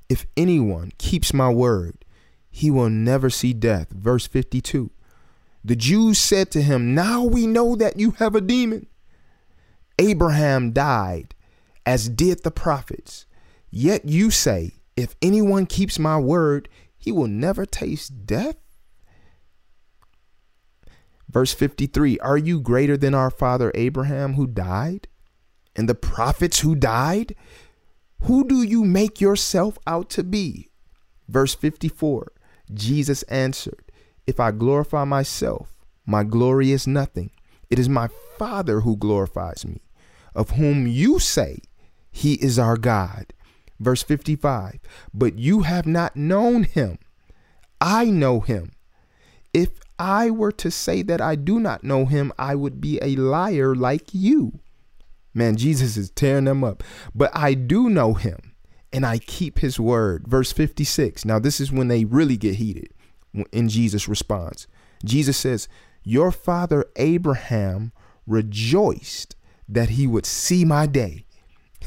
if 0.08 0.26
anyone 0.36 0.92
keeps 0.96 1.34
my 1.34 1.50
word, 1.50 2.04
he 2.50 2.70
will 2.70 2.88
never 2.88 3.28
see 3.28 3.52
death. 3.52 3.90
Verse 3.90 4.26
52 4.26 4.90
The 5.62 5.76
Jews 5.76 6.18
said 6.18 6.50
to 6.52 6.62
him, 6.62 6.94
Now 6.94 7.24
we 7.24 7.46
know 7.46 7.76
that 7.76 7.98
you 7.98 8.12
have 8.12 8.34
a 8.34 8.40
demon. 8.40 8.86
Abraham 9.98 10.72
died, 10.72 11.34
as 11.84 12.08
did 12.08 12.42
the 12.42 12.50
prophets. 12.50 13.26
Yet 13.70 14.06
you 14.06 14.30
say, 14.30 14.72
If 14.96 15.14
anyone 15.20 15.66
keeps 15.66 15.98
my 15.98 16.18
word, 16.18 16.70
he 16.96 17.12
will 17.12 17.28
never 17.28 17.66
taste 17.66 18.26
death. 18.26 18.56
Verse 21.30 21.52
53 21.52 22.18
Are 22.18 22.38
you 22.38 22.60
greater 22.60 22.96
than 22.96 23.14
our 23.14 23.30
father 23.30 23.70
Abraham 23.74 24.34
who 24.34 24.46
died? 24.46 25.08
And 25.76 25.88
the 25.88 25.94
prophets 25.94 26.60
who 26.60 26.74
died? 26.74 27.34
Who 28.22 28.46
do 28.46 28.62
you 28.62 28.84
make 28.84 29.20
yourself 29.20 29.78
out 29.86 30.10
to 30.10 30.24
be? 30.24 30.68
Verse 31.28 31.54
54 31.54 32.32
Jesus 32.72 33.22
answered, 33.24 33.90
If 34.26 34.40
I 34.40 34.50
glorify 34.50 35.04
myself, 35.04 35.76
my 36.04 36.24
glory 36.24 36.72
is 36.72 36.86
nothing. 36.86 37.30
It 37.68 37.78
is 37.78 37.88
my 37.88 38.08
Father 38.36 38.80
who 38.80 38.96
glorifies 38.96 39.64
me, 39.64 39.82
of 40.34 40.50
whom 40.50 40.86
you 40.86 41.18
say, 41.18 41.60
He 42.10 42.34
is 42.34 42.58
our 42.58 42.76
God. 42.76 43.32
Verse 43.78 44.02
55 44.02 44.80
But 45.14 45.38
you 45.38 45.62
have 45.62 45.86
not 45.86 46.16
known 46.16 46.64
him. 46.64 46.98
I 47.80 48.04
know 48.04 48.40
him. 48.40 48.72
If 49.54 49.70
I 50.00 50.30
were 50.30 50.52
to 50.52 50.70
say 50.70 51.02
that 51.02 51.20
I 51.20 51.34
do 51.36 51.60
not 51.60 51.84
know 51.84 52.06
him, 52.06 52.32
I 52.38 52.54
would 52.54 52.80
be 52.80 52.98
a 53.02 53.16
liar 53.16 53.74
like 53.74 54.14
you. 54.14 54.60
Man, 55.34 55.56
Jesus 55.56 55.98
is 55.98 56.10
tearing 56.10 56.46
them 56.46 56.64
up. 56.64 56.82
But 57.14 57.30
I 57.34 57.52
do 57.52 57.90
know 57.90 58.14
him 58.14 58.54
and 58.92 59.04
I 59.04 59.18
keep 59.18 59.58
his 59.58 59.78
word. 59.78 60.26
Verse 60.26 60.52
56. 60.52 61.26
Now, 61.26 61.38
this 61.38 61.60
is 61.60 61.70
when 61.70 61.88
they 61.88 62.06
really 62.06 62.38
get 62.38 62.54
heated 62.56 62.88
in 63.52 63.68
Jesus' 63.68 64.08
response. 64.08 64.66
Jesus 65.04 65.36
says, 65.36 65.68
Your 66.02 66.32
father 66.32 66.86
Abraham 66.96 67.92
rejoiced 68.26 69.36
that 69.68 69.90
he 69.90 70.06
would 70.06 70.24
see 70.24 70.64
my 70.64 70.86
day. 70.86 71.26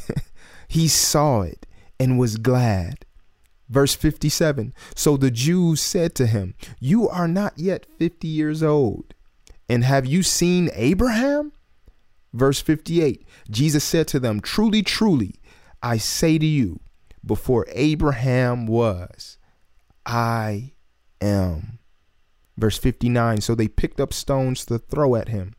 he 0.68 0.88
saw 0.88 1.42
it 1.42 1.66
and 2.00 2.20
was 2.20 2.38
glad. 2.38 3.06
Verse 3.70 3.96
57 3.96 4.74
So 4.96 5.18
the 5.18 5.32
Jews 5.32 5.82
said 5.82 6.16
to 6.16 6.28
him, 6.28 6.56
You 6.80 7.10
are 7.10 7.28
not 7.28 7.54
yet 7.58 7.86
50 7.86 8.28
years 8.28 8.62
old, 8.62 9.14
and 9.70 9.84
have 9.84 10.06
you 10.06 10.24
seen 10.24 10.70
Abraham? 10.74 11.54
Verse 12.34 12.62
58 12.62 13.26
Jesus 13.50 13.84
said 13.84 14.08
to 14.10 14.20
them, 14.20 14.42
Truly, 14.42 14.82
truly, 14.82 15.36
I 15.82 15.98
say 15.98 16.38
to 16.38 16.46
you, 16.46 16.80
before 17.26 17.66
Abraham 17.72 18.68
was, 18.68 19.38
I 20.06 20.74
am. 21.22 21.80
Verse 22.58 22.78
59 22.78 23.42
So 23.42 23.56
they 23.56 23.68
picked 23.68 24.00
up 24.00 24.14
stones 24.14 24.66
to 24.66 24.78
throw 24.78 25.16
at 25.16 25.30
him, 25.30 25.54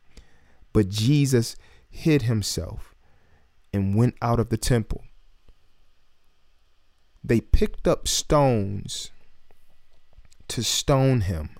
but 0.72 0.88
Jesus 0.88 1.56
hid 1.90 2.22
himself 2.22 2.94
and 3.72 3.94
went 3.94 4.14
out 4.20 4.40
of 4.40 4.50
the 4.50 4.56
temple 4.56 5.04
they 7.24 7.40
picked 7.40 7.88
up 7.88 8.06
stones 8.06 9.10
to 10.48 10.62
stone 10.62 11.22
him 11.22 11.50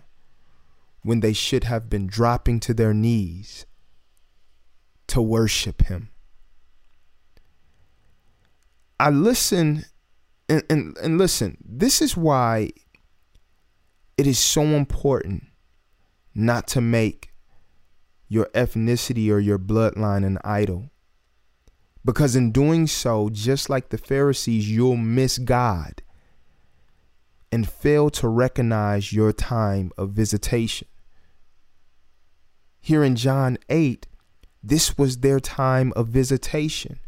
when 1.02 1.20
they 1.20 1.32
should 1.32 1.64
have 1.64 1.88
been 1.88 2.06
dropping 2.06 2.60
to 2.60 2.74
their 2.74 2.92
knees 2.92 3.64
to 5.06 5.22
worship 5.22 5.82
him. 5.86 6.10
I 9.00 9.10
listen 9.10 9.84
and, 10.48 10.62
and, 10.68 10.96
and 10.98 11.18
listen, 11.18 11.56
this 11.64 12.02
is 12.02 12.16
why 12.16 12.70
it 14.16 14.26
is 14.26 14.38
so 14.38 14.62
important 14.62 15.44
not 16.34 16.66
to 16.68 16.80
make 16.80 17.32
your 18.28 18.46
ethnicity 18.54 19.30
or 19.30 19.38
your 19.38 19.58
bloodline 19.58 20.24
an 20.24 20.38
idol. 20.44 20.90
Because 22.04 22.36
in 22.36 22.52
doing 22.52 22.86
so, 22.86 23.30
just 23.30 23.70
like 23.70 23.88
the 23.88 23.98
Pharisees, 23.98 24.70
you'll 24.70 24.96
miss 24.96 25.38
God 25.38 26.02
and 27.50 27.68
fail 27.68 28.10
to 28.10 28.28
recognize 28.28 29.12
your 29.12 29.32
time 29.32 29.90
of 29.96 30.10
visitation. 30.10 30.88
Here 32.80 33.02
in 33.02 33.16
John 33.16 33.56
8, 33.70 34.06
this 34.62 34.98
was 34.98 35.18
their 35.18 35.40
time 35.40 35.92
of 35.96 36.08
visitation. 36.08 36.98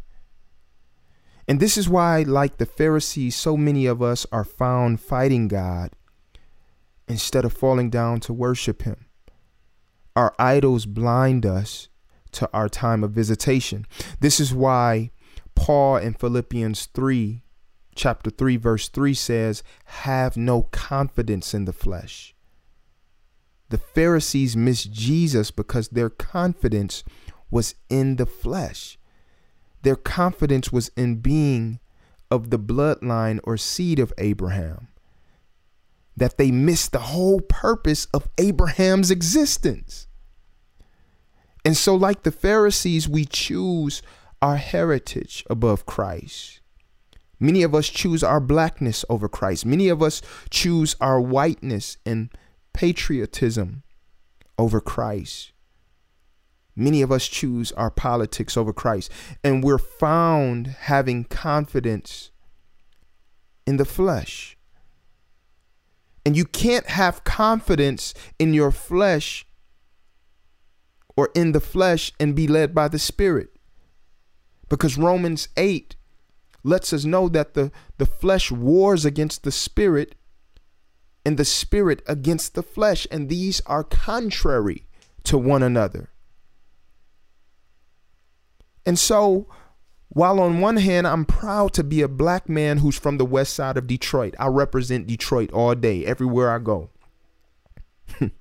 And 1.47 1.59
this 1.59 1.77
is 1.77 1.87
why, 1.87 2.23
like 2.23 2.57
the 2.57 2.65
Pharisees, 2.65 3.35
so 3.35 3.55
many 3.55 3.85
of 3.85 4.01
us 4.01 4.25
are 4.31 4.43
found 4.43 4.99
fighting 4.99 5.47
God 5.47 5.91
instead 7.07 7.45
of 7.45 7.53
falling 7.53 7.89
down 7.89 8.19
to 8.21 8.33
worship 8.33 8.81
Him. 8.81 9.05
Our 10.15 10.33
idols 10.39 10.85
blind 10.85 11.45
us 11.45 11.89
to 12.37 12.49
our 12.53 12.69
time 12.69 13.03
of 13.03 13.11
visitation. 13.11 13.85
This 14.19 14.39
is 14.39 14.53
why 14.53 15.11
Paul 15.55 15.97
in 15.97 16.13
Philippians 16.13 16.85
3, 16.87 17.43
chapter 17.95 18.29
3, 18.29 18.57
verse 18.57 18.89
3 18.89 19.13
says, 19.13 19.63
Have 19.85 20.37
no 20.37 20.63
confidence 20.63 21.53
in 21.53 21.65
the 21.65 21.73
flesh. 21.73 22.35
The 23.69 23.79
Pharisees 23.79 24.55
missed 24.55 24.91
Jesus 24.91 25.51
because 25.51 25.89
their 25.89 26.09
confidence 26.09 27.03
was 27.49 27.75
in 27.89 28.17
the 28.17 28.25
flesh. 28.25 28.97
Their 29.81 29.95
confidence 29.95 30.71
was 30.71 30.89
in 30.95 31.17
being 31.17 31.79
of 32.29 32.49
the 32.49 32.59
bloodline 32.59 33.39
or 33.43 33.57
seed 33.57 33.99
of 33.99 34.13
Abraham. 34.17 34.89
That 36.15 36.37
they 36.37 36.51
missed 36.51 36.91
the 36.91 36.99
whole 36.99 37.41
purpose 37.41 38.05
of 38.13 38.29
Abraham's 38.37 39.11
existence. 39.11 40.07
And 41.67 41.75
so, 41.75 41.95
like 41.95 42.23
the 42.23 42.31
Pharisees, 42.31 43.09
we 43.09 43.25
choose 43.25 44.01
our 44.41 44.55
heritage 44.55 45.43
above 45.49 45.85
Christ. 45.85 46.61
Many 47.41 47.61
of 47.61 47.75
us 47.75 47.89
choose 47.89 48.23
our 48.23 48.39
blackness 48.39 49.03
over 49.09 49.27
Christ. 49.27 49.65
Many 49.65 49.89
of 49.89 50.01
us 50.01 50.21
choose 50.49 50.95
our 51.01 51.19
whiteness 51.19 51.97
and 52.05 52.29
patriotism 52.71 53.83
over 54.57 54.79
Christ. 54.79 55.51
Many 56.73 57.01
of 57.01 57.11
us 57.11 57.27
choose 57.27 57.73
our 57.73 57.91
politics 57.91 58.55
over 58.55 58.71
Christ. 58.71 59.11
And 59.43 59.61
we're 59.61 59.77
found 59.77 60.67
having 60.67 61.25
confidence 61.25 62.31
in 63.65 63.75
the 63.75 63.83
flesh. 63.83 64.57
And 66.25 66.37
you 66.37 66.45
can't 66.45 66.87
have 66.87 67.25
confidence 67.25 68.13
in 68.39 68.53
your 68.53 68.71
flesh 68.71 69.45
or 71.17 71.29
in 71.33 71.51
the 71.51 71.59
flesh 71.59 72.13
and 72.19 72.35
be 72.35 72.47
led 72.47 72.73
by 72.73 72.87
the 72.87 72.99
Spirit. 72.99 73.49
Because 74.69 74.97
Romans 74.97 75.49
8 75.57 75.95
lets 76.63 76.93
us 76.93 77.03
know 77.03 77.27
that 77.29 77.55
the, 77.55 77.71
the 77.97 78.05
flesh 78.05 78.51
wars 78.51 79.03
against 79.03 79.43
the 79.43 79.51
Spirit 79.51 80.15
and 81.25 81.37
the 81.37 81.45
Spirit 81.45 82.03
against 82.07 82.53
the 82.53 82.63
flesh. 82.63 83.07
And 83.09 83.27
these 83.27 83.61
are 83.65 83.83
contrary 83.83 84.85
to 85.23 85.37
one 85.37 85.63
another. 85.63 86.09
And 88.85 88.97
so, 88.97 89.47
while 90.09 90.39
on 90.39 90.61
one 90.61 90.77
hand, 90.77 91.07
I'm 91.07 91.25
proud 91.25 91.73
to 91.73 91.83
be 91.83 92.01
a 92.01 92.07
black 92.07 92.47
man 92.47 92.77
who's 92.77 92.97
from 92.97 93.17
the 93.17 93.25
west 93.25 93.53
side 93.53 93.75
of 93.75 93.87
Detroit, 93.87 94.35
I 94.39 94.47
represent 94.47 95.07
Detroit 95.07 95.51
all 95.51 95.75
day, 95.75 96.05
everywhere 96.05 96.51
I 96.51 96.59
go. 96.59 96.91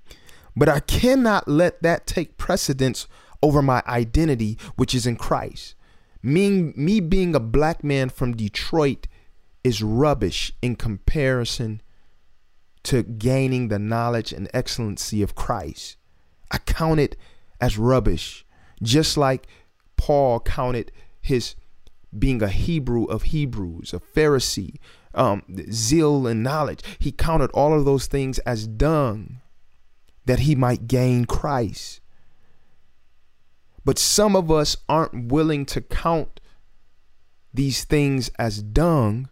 But 0.57 0.69
I 0.71 0.81
cannot 0.81 1.47
let 1.47 1.83
that 1.83 2.07
take 2.07 2.39
precedence 2.39 3.07
over 3.43 3.61
my 3.61 3.83
identity, 3.87 4.59
which 4.77 4.95
is 4.95 5.07
in 5.07 5.17
Christ. 5.17 5.75
Me, 6.23 6.73
me 6.75 7.01
being 7.01 7.35
a 7.35 7.41
black 7.41 7.85
man 7.85 8.09
from 8.09 8.35
Detroit 8.35 9.07
is 9.63 9.83
rubbish 9.83 10.53
in 10.63 10.75
comparison 10.77 11.83
to 12.85 13.03
gaining 13.03 13.69
the 13.69 13.79
knowledge 13.79 14.33
and 14.33 14.49
excellency 14.55 15.21
of 15.23 15.35
Christ. 15.35 15.97
I 16.51 16.59
count 16.59 17.01
it 17.01 17.17
as 17.61 17.77
rubbish, 17.77 18.47
just 18.83 19.17
like 19.17 19.47
Paul 19.97 20.41
counted 20.41 20.91
his 21.21 21.55
being 22.17 22.43
a 22.43 22.49
Hebrew 22.49 23.05
of 23.05 23.25
Hebrews, 23.25 23.93
a 23.93 23.99
Pharisee, 23.99 24.77
um, 25.15 25.43
zeal 25.71 26.27
and 26.27 26.43
knowledge. 26.43 26.81
He 26.99 27.13
counted 27.13 27.51
all 27.51 27.75
of 27.77 27.85
those 27.85 28.07
things 28.07 28.39
as 28.41 28.67
dung 28.67 29.41
that 30.27 30.41
he 30.41 30.55
might 30.55 30.87
gain 30.87 31.25
Christ. 31.25 32.01
But 33.85 33.99
some 33.99 34.37
of 34.37 34.51
us 34.51 34.77
aren't 34.89 35.29
willing 35.29 35.65
to 35.67 35.81
count 35.81 36.41
these 37.55 37.85
things 37.85 38.31
as 38.39 38.63
dung 38.63 39.29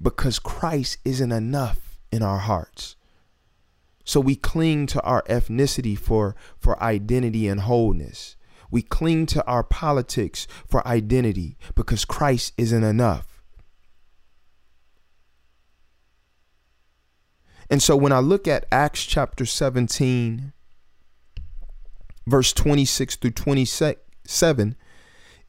because 0.00 0.38
Christ 0.38 0.98
isn't 1.04 1.32
enough 1.32 2.00
in 2.10 2.22
our 2.22 2.38
hearts. 2.38 2.96
So 4.04 4.20
we 4.20 4.36
cling 4.36 4.86
to 4.88 5.02
our 5.02 5.22
ethnicity 5.24 5.98
for, 5.98 6.36
for 6.58 6.82
identity 6.82 7.48
and 7.48 7.60
wholeness. 7.60 8.36
We 8.70 8.82
cling 8.82 9.26
to 9.26 9.44
our 9.46 9.62
politics 9.62 10.46
for 10.66 10.86
identity 10.86 11.56
because 11.74 12.04
Christ 12.04 12.52
isn't 12.56 12.84
enough. 12.84 13.35
And 17.68 17.82
so 17.82 17.96
when 17.96 18.12
I 18.12 18.20
look 18.20 18.46
at 18.46 18.66
Acts 18.70 19.04
chapter 19.04 19.44
17, 19.44 20.52
verse 22.26 22.52
26 22.52 23.16
through 23.16 23.30
27, 23.30 24.76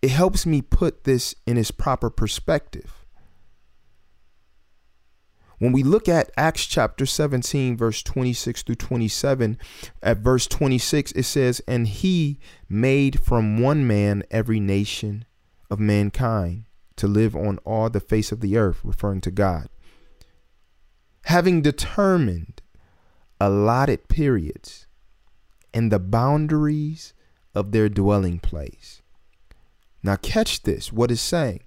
it 0.02 0.10
helps 0.10 0.46
me 0.46 0.62
put 0.62 1.04
this 1.04 1.36
in 1.46 1.58
its 1.58 1.72
proper 1.72 2.10
perspective. 2.10 2.94
When 5.60 5.72
we 5.72 5.82
look 5.82 6.08
at 6.08 6.30
Acts 6.38 6.66
chapter 6.66 7.08
17, 7.08 7.78
verse 7.78 8.04
26 8.04 8.62
through 8.62 8.76
27, 8.76 9.58
at 10.04 10.18
verse 10.18 10.46
26, 10.46 11.14
it 11.14 11.24
says, 11.24 11.62
And 11.68 11.88
he 11.88 12.40
made 12.70 13.20
from 13.20 13.60
one 13.60 13.88
man 13.88 14.24
every 14.30 14.60
nation 14.60 15.26
of 15.72 15.80
mankind 15.80 16.66
to 16.98 17.08
live 17.08 17.36
on 17.36 17.58
all 17.60 17.90
the 17.90 18.00
face 18.00 18.32
of 18.32 18.40
the 18.40 18.56
earth, 18.56 18.82
referring 18.84 19.22
to 19.22 19.32
God 19.32 19.68
having 21.28 21.62
determined 21.62 22.62
allotted 23.42 24.08
periods 24.08 24.88
and 25.74 25.92
the 25.92 26.00
boundaries 26.00 27.14
of 27.54 27.74
their 27.74 27.90
dwelling 27.90 28.40
place. 28.40 29.02
Now, 30.02 30.16
catch 30.16 30.64
this 30.64 30.94
what 30.94 31.12
is 31.12 31.20
saying. 31.20 31.64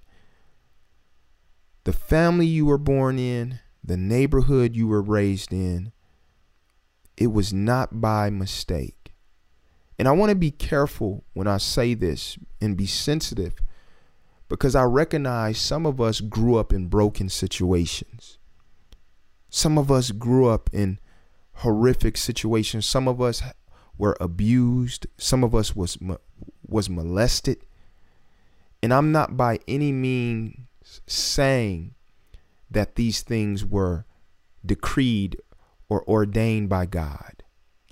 The 1.83 1.93
family 1.93 2.47
you 2.47 2.65
were 2.65 2.79
born 2.79 3.19
in, 3.19 3.59
the 3.83 3.97
neighborhood 3.97 4.75
you 4.75 4.87
were 4.87 5.01
raised 5.01 5.53
in, 5.53 5.91
it 7.15 7.27
was 7.27 7.53
not 7.53 8.01
by 8.01 8.31
mistake. 8.31 9.13
And 9.99 10.07
I 10.07 10.11
want 10.13 10.31
to 10.31 10.35
be 10.35 10.49
careful 10.49 11.23
when 11.33 11.45
I 11.45 11.57
say 11.57 11.93
this 11.93 12.35
and 12.59 12.75
be 12.75 12.87
sensitive 12.87 13.53
because 14.49 14.73
I 14.73 14.85
recognize 14.85 15.59
some 15.59 15.85
of 15.85 16.01
us 16.01 16.19
grew 16.19 16.55
up 16.55 16.73
in 16.73 16.87
broken 16.87 17.29
situations. 17.29 18.39
Some 19.53 19.77
of 19.77 19.91
us 19.91 20.11
grew 20.11 20.47
up 20.47 20.69
in 20.71 20.97
horrific 21.55 22.15
situations. 22.15 22.87
Some 22.87 23.07
of 23.07 23.21
us 23.21 23.43
were 23.97 24.15
abused. 24.19 25.05
Some 25.17 25.43
of 25.43 25.53
us 25.53 25.75
was 25.75 25.97
was 26.65 26.89
molested. 26.89 27.65
And 28.81 28.93
I'm 28.93 29.11
not 29.11 29.35
by 29.35 29.59
any 29.67 29.91
means 29.91 31.01
saying 31.05 31.93
that 32.71 32.95
these 32.95 33.21
things 33.21 33.65
were 33.65 34.05
decreed 34.65 35.37
or 35.89 36.07
ordained 36.07 36.69
by 36.69 36.85
God. 36.85 37.43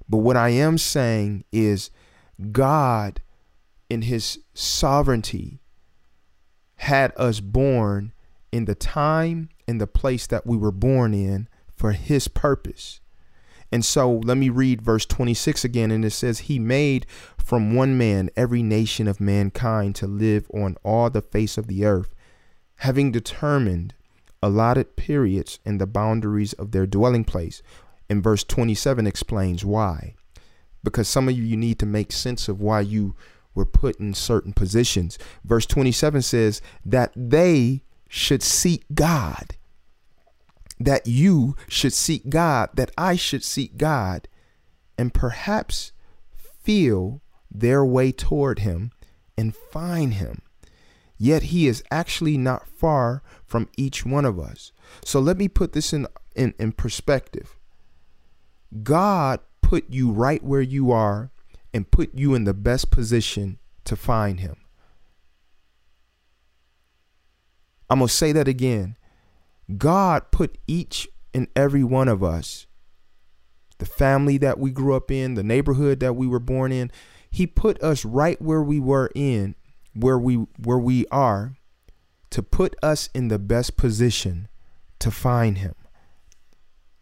But 0.07 0.19
what 0.19 0.37
I 0.37 0.49
am 0.49 0.77
saying 0.77 1.43
is 1.51 1.91
God 2.53 3.21
in 3.89 4.03
his 4.03 4.39
sovereignty 4.53 5.59
had 6.77 7.11
us 7.17 7.41
born 7.41 8.13
in 8.51 8.63
the 8.63 8.75
time 8.75 9.49
and 9.67 9.79
the 9.81 9.87
place 9.87 10.25
that 10.27 10.47
we 10.47 10.55
were 10.55 10.71
born 10.71 11.13
in 11.13 11.48
for 11.79 11.93
his 11.93 12.27
purpose. 12.27 12.99
And 13.71 13.85
so 13.85 14.11
let 14.11 14.37
me 14.37 14.49
read 14.49 14.81
verse 14.81 15.05
26 15.05 15.63
again. 15.63 15.91
And 15.91 16.03
it 16.03 16.11
says, 16.11 16.39
He 16.39 16.59
made 16.59 17.05
from 17.37 17.73
one 17.73 17.97
man 17.97 18.29
every 18.35 18.61
nation 18.61 19.07
of 19.07 19.21
mankind 19.21 19.95
to 19.95 20.07
live 20.07 20.51
on 20.53 20.75
all 20.83 21.09
the 21.09 21.21
face 21.21 21.57
of 21.57 21.67
the 21.67 21.85
earth, 21.85 22.13
having 22.77 23.11
determined 23.11 23.93
allotted 24.43 24.97
periods 24.97 25.59
and 25.65 25.79
the 25.79 25.87
boundaries 25.87 26.51
of 26.53 26.71
their 26.71 26.85
dwelling 26.85 27.23
place. 27.23 27.61
And 28.09 28.21
verse 28.21 28.43
27 28.43 29.07
explains 29.07 29.63
why. 29.63 30.15
Because 30.83 31.07
some 31.07 31.29
of 31.29 31.37
you, 31.37 31.43
you 31.43 31.57
need 31.57 31.79
to 31.79 31.85
make 31.85 32.11
sense 32.11 32.49
of 32.49 32.59
why 32.59 32.81
you 32.81 33.15
were 33.55 33.65
put 33.65 33.99
in 33.99 34.13
certain 34.13 34.51
positions. 34.51 35.17
Verse 35.45 35.65
27 35.65 36.23
says 36.23 36.61
that 36.85 37.13
they 37.15 37.83
should 38.09 38.43
seek 38.43 38.83
God 38.93 39.55
that 40.79 41.07
you 41.07 41.55
should 41.67 41.93
seek 41.93 42.29
God, 42.29 42.69
that 42.75 42.91
I 42.97 43.15
should 43.15 43.43
seek 43.43 43.77
God, 43.77 44.27
and 44.97 45.13
perhaps 45.13 45.91
feel 46.63 47.21
their 47.51 47.83
way 47.83 48.11
toward 48.11 48.59
him 48.59 48.91
and 49.37 49.55
find 49.55 50.15
him. 50.15 50.41
Yet 51.17 51.43
he 51.43 51.67
is 51.67 51.83
actually 51.91 52.37
not 52.37 52.67
far 52.67 53.21
from 53.45 53.67
each 53.75 54.05
one 54.05 54.23
of 54.23 54.39
us. 54.39 54.71
So 55.03 55.19
let 55.19 55.37
me 55.37 55.49
put 55.49 55.73
this 55.73 55.91
in, 55.91 56.07
in, 56.35 56.53
in 56.57 56.71
perspective. 56.71 57.57
God 58.83 59.41
put 59.61 59.89
you 59.89 60.11
right 60.11 60.43
where 60.43 60.61
you 60.61 60.91
are 60.91 61.31
and 61.73 61.91
put 61.91 62.13
you 62.15 62.33
in 62.35 62.45
the 62.45 62.53
best 62.53 62.89
position 62.89 63.59
to 63.83 63.95
find 63.95 64.39
him. 64.39 64.55
I'm 67.89 67.99
going 67.99 68.07
to 68.07 68.13
say 68.13 68.31
that 68.31 68.47
again. 68.47 68.95
God 69.77 70.31
put 70.31 70.57
each 70.67 71.07
and 71.33 71.47
every 71.55 71.83
one 71.83 72.07
of 72.07 72.23
us, 72.23 72.65
the 73.77 73.85
family 73.85 74.37
that 74.37 74.59
we 74.59 74.71
grew 74.71 74.95
up 74.95 75.11
in, 75.11 75.35
the 75.35 75.43
neighborhood 75.43 75.99
that 75.99 76.15
we 76.15 76.27
were 76.27 76.39
born 76.39 76.71
in, 76.71 76.91
he 77.29 77.45
put 77.45 77.81
us 77.83 78.03
right 78.03 78.41
where 78.41 78.63
we 78.63 78.79
were 78.79 79.11
in, 79.13 79.55
where 79.93 80.17
we 80.17 80.35
where 80.57 80.79
we 80.79 81.05
are 81.07 81.55
to 82.31 82.43
put 82.43 82.75
us 82.81 83.09
in 83.13 83.27
the 83.27 83.39
best 83.39 83.77
position 83.77 84.47
to 84.99 85.11
find 85.11 85.59
him. 85.59 85.75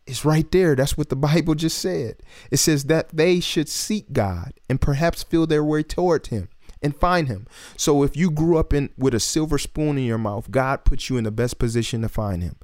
It's 0.06 0.24
right 0.24 0.50
there. 0.52 0.76
That's 0.76 0.98
what 0.98 1.10
the 1.10 1.16
Bible 1.16 1.56
just 1.56 1.80
said. 1.80 2.18
It 2.50 2.58
says 2.58 2.86
that 2.86 3.10
they 3.10 3.40
should 3.40 3.68
seek 3.68 4.14
God 4.14 4.54
and 4.70 4.80
perhaps 4.80 5.24
feel 5.24 5.48
their 5.48 5.64
way 5.64 5.84
toward 5.84 6.28
him 6.28 6.50
and 6.82 6.96
find 6.96 7.28
him. 7.28 7.48
So 7.76 8.04
if 8.04 8.16
you 8.16 8.32
grew 8.32 8.58
up 8.58 8.74
in 8.74 8.90
with 8.98 9.14
a 9.14 9.20
silver 9.20 9.58
spoon 9.58 9.98
in 9.98 10.06
your 10.06 10.18
mouth, 10.18 10.52
God 10.52 10.86
puts 10.86 11.10
you 11.10 11.18
in 11.18 11.24
the 11.24 11.32
best 11.32 11.60
position 11.60 12.02
to 12.02 12.10
find 12.10 12.44
him. 12.44 12.56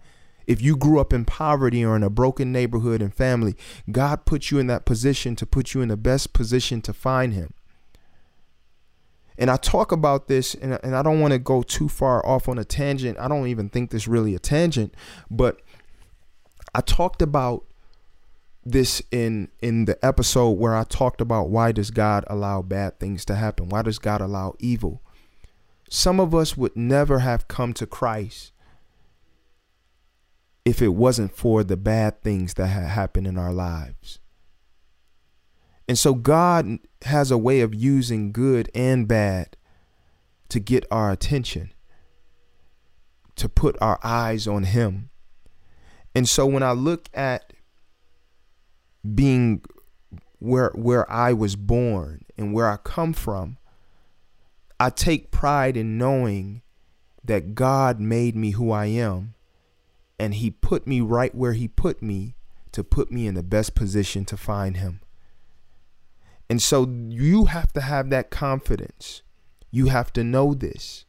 If 0.45 0.61
you 0.61 0.75
grew 0.75 0.99
up 0.99 1.13
in 1.13 1.25
poverty 1.25 1.85
or 1.85 1.95
in 1.95 2.03
a 2.03 2.09
broken 2.09 2.51
neighborhood 2.51 3.01
and 3.01 3.13
family, 3.13 3.55
God 3.91 4.25
put 4.25 4.51
you 4.51 4.59
in 4.59 4.67
that 4.67 4.85
position 4.85 5.35
to 5.37 5.45
put 5.45 5.73
you 5.73 5.81
in 5.81 5.87
the 5.87 5.97
best 5.97 6.33
position 6.33 6.81
to 6.81 6.93
find 6.93 7.33
him. 7.33 7.53
And 9.37 9.49
I 9.49 9.55
talk 9.55 9.91
about 9.91 10.27
this, 10.27 10.53
and, 10.53 10.77
and 10.83 10.95
I 10.95 11.01
don't 11.01 11.19
want 11.19 11.33
to 11.33 11.39
go 11.39 11.63
too 11.63 11.89
far 11.89 12.25
off 12.25 12.47
on 12.47 12.59
a 12.59 12.65
tangent. 12.65 13.17
I 13.19 13.27
don't 13.27 13.47
even 13.47 13.69
think 13.69 13.89
this 13.89 14.07
really 14.07 14.35
a 14.35 14.39
tangent, 14.39 14.93
but 15.31 15.61
I 16.75 16.81
talked 16.81 17.21
about 17.21 17.65
this 18.65 19.01
in 19.11 19.49
in 19.61 19.85
the 19.85 20.03
episode 20.05 20.51
where 20.51 20.75
I 20.75 20.83
talked 20.83 21.21
about 21.21 21.49
why 21.49 21.71
does 21.71 21.91
God 21.91 22.23
allow 22.27 22.61
bad 22.61 22.99
things 22.99 23.25
to 23.25 23.35
happen? 23.35 23.69
Why 23.69 23.81
does 23.81 23.99
God 23.99 24.21
allow 24.21 24.55
evil? 24.59 25.01
Some 25.89 26.19
of 26.19 26.33
us 26.33 26.57
would 26.57 26.75
never 26.75 27.19
have 27.19 27.47
come 27.47 27.73
to 27.73 27.85
Christ 27.85 28.51
if 30.65 30.81
it 30.81 30.89
wasn't 30.89 31.35
for 31.35 31.63
the 31.63 31.77
bad 31.77 32.21
things 32.21 32.53
that 32.55 32.67
had 32.67 32.87
happened 32.87 33.27
in 33.27 33.37
our 33.37 33.53
lives. 33.53 34.19
And 35.87 35.99
so 35.99 36.13
God 36.13 36.79
has 37.03 37.29
a 37.29 37.37
way 37.37 37.59
of 37.61 37.75
using 37.75 38.31
good 38.31 38.71
and 38.73 39.07
bad 39.07 39.57
to 40.49 40.59
get 40.59 40.85
our 40.89 41.11
attention, 41.11 41.73
to 43.35 43.49
put 43.49 43.75
our 43.81 43.99
eyes 44.03 44.47
on 44.47 44.63
Him. 44.63 45.09
And 46.15 46.29
so 46.29 46.45
when 46.45 46.63
I 46.63 46.71
look 46.71 47.09
at 47.13 47.52
being 49.03 49.61
where 50.39 50.71
where 50.75 51.09
I 51.11 51.33
was 51.33 51.55
born 51.55 52.25
and 52.37 52.53
where 52.53 52.69
I 52.69 52.77
come 52.77 53.13
from, 53.13 53.57
I 54.79 54.89
take 54.89 55.31
pride 55.31 55.77
in 55.77 55.97
knowing 55.97 56.61
that 57.23 57.55
God 57.55 57.99
made 57.99 58.35
me 58.35 58.51
who 58.51 58.71
I 58.71 58.87
am 58.87 59.35
and 60.19 60.35
he 60.35 60.51
put 60.51 60.85
me 60.85 61.01
right 61.01 61.33
where 61.33 61.53
he 61.53 61.67
put 61.67 62.01
me 62.01 62.35
to 62.71 62.83
put 62.83 63.11
me 63.11 63.27
in 63.27 63.35
the 63.35 63.43
best 63.43 63.75
position 63.75 64.25
to 64.25 64.37
find 64.37 64.77
him. 64.77 64.99
And 66.49 66.61
so 66.61 66.87
you 67.07 67.45
have 67.45 67.71
to 67.73 67.81
have 67.81 68.09
that 68.09 68.29
confidence. 68.29 69.21
You 69.71 69.87
have 69.87 70.11
to 70.13 70.23
know 70.23 70.53
this. 70.53 71.05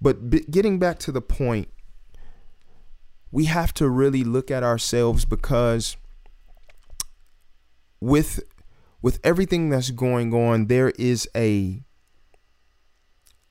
But 0.00 0.50
getting 0.50 0.78
back 0.78 0.98
to 1.00 1.12
the 1.12 1.20
point, 1.20 1.68
we 3.32 3.46
have 3.46 3.72
to 3.74 3.88
really 3.88 4.24
look 4.24 4.50
at 4.50 4.62
ourselves 4.62 5.24
because 5.24 5.96
with 8.00 8.40
with 9.02 9.18
everything 9.24 9.70
that's 9.70 9.90
going 9.90 10.34
on, 10.34 10.66
there 10.66 10.90
is 10.90 11.28
a 11.36 11.82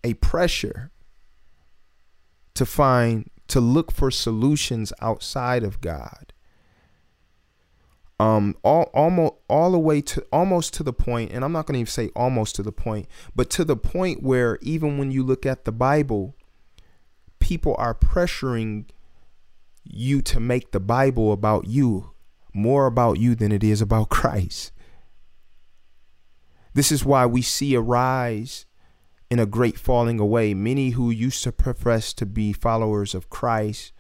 a 0.04 0.14
pressure 0.16 0.92
to 2.54 2.66
find 2.66 3.30
to 3.48 3.60
look 3.60 3.92
for 3.92 4.12
solutions 4.12 4.94
outside 5.02 5.64
of 5.64 5.82
God. 5.82 6.34
Um, 8.20 8.58
all 8.64 8.84
almost 8.94 9.36
all 9.48 9.72
the 9.72 9.80
way 9.80 10.02
to 10.02 10.26
almost 10.32 10.74
to 10.76 10.84
the 10.84 10.94
point, 10.94 11.32
and 11.32 11.44
I'm 11.44 11.54
not 11.54 11.66
going 11.66 11.76
to 11.76 11.80
even 11.80 11.92
say 11.92 12.10
almost 12.16 12.56
to 12.56 12.64
the 12.64 12.72
point, 12.72 13.08
but 13.36 13.50
to 13.52 13.64
the 13.64 13.78
point 13.78 14.22
where 14.22 14.58
even 14.62 14.98
when 14.98 15.10
you 15.10 15.24
look 15.24 15.46
at 15.46 15.64
the 15.64 15.72
Bible, 15.72 16.36
people 17.40 17.76
are 17.78 17.96
pressuring 17.96 18.86
you 19.86 20.22
to 20.22 20.40
make 20.40 20.72
the 20.72 20.82
Bible 20.82 21.32
about 21.32 21.68
you 21.68 22.12
more 22.54 22.86
about 22.86 23.20
you 23.20 23.36
than 23.36 23.52
it 23.52 23.64
is 23.64 23.82
about 23.82 24.10
Christ. 24.10 24.72
This 26.74 26.92
is 26.92 27.06
why 27.06 27.26
we 27.26 27.42
see 27.42 27.74
a 27.76 27.82
rise 27.82 28.66
in 29.30 29.40
a 29.40 29.46
great 29.46 29.78
falling 29.78 30.20
away. 30.20 30.54
Many 30.54 30.92
who 30.92 31.10
used 31.10 31.44
to 31.44 31.52
profess 31.52 32.14
to 32.14 32.26
be 32.26 32.54
followers 32.54 33.14
of 33.14 33.30
Christ 33.30 33.94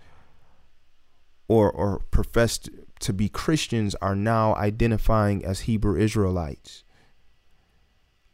or, 1.47 1.71
or 1.71 1.99
professed 2.11 2.69
to 2.99 3.13
be 3.13 3.29
Christians 3.29 3.95
are 3.95 4.15
now 4.15 4.55
identifying 4.55 5.43
as 5.43 5.61
Hebrew 5.61 5.99
Israelites. 5.99 6.83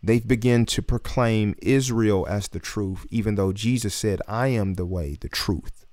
They've 0.03 0.27
begun 0.27 0.65
to 0.67 0.81
proclaim 0.81 1.55
Israel 1.61 2.27
as 2.29 2.47
the 2.47 2.59
truth, 2.59 3.05
even 3.09 3.35
though 3.35 3.53
Jesus 3.53 3.95
said, 3.95 4.21
I 4.27 4.47
am 4.47 4.75
the 4.75 4.85
way, 4.85 5.17
the 5.19 5.29
truth, 5.29 5.85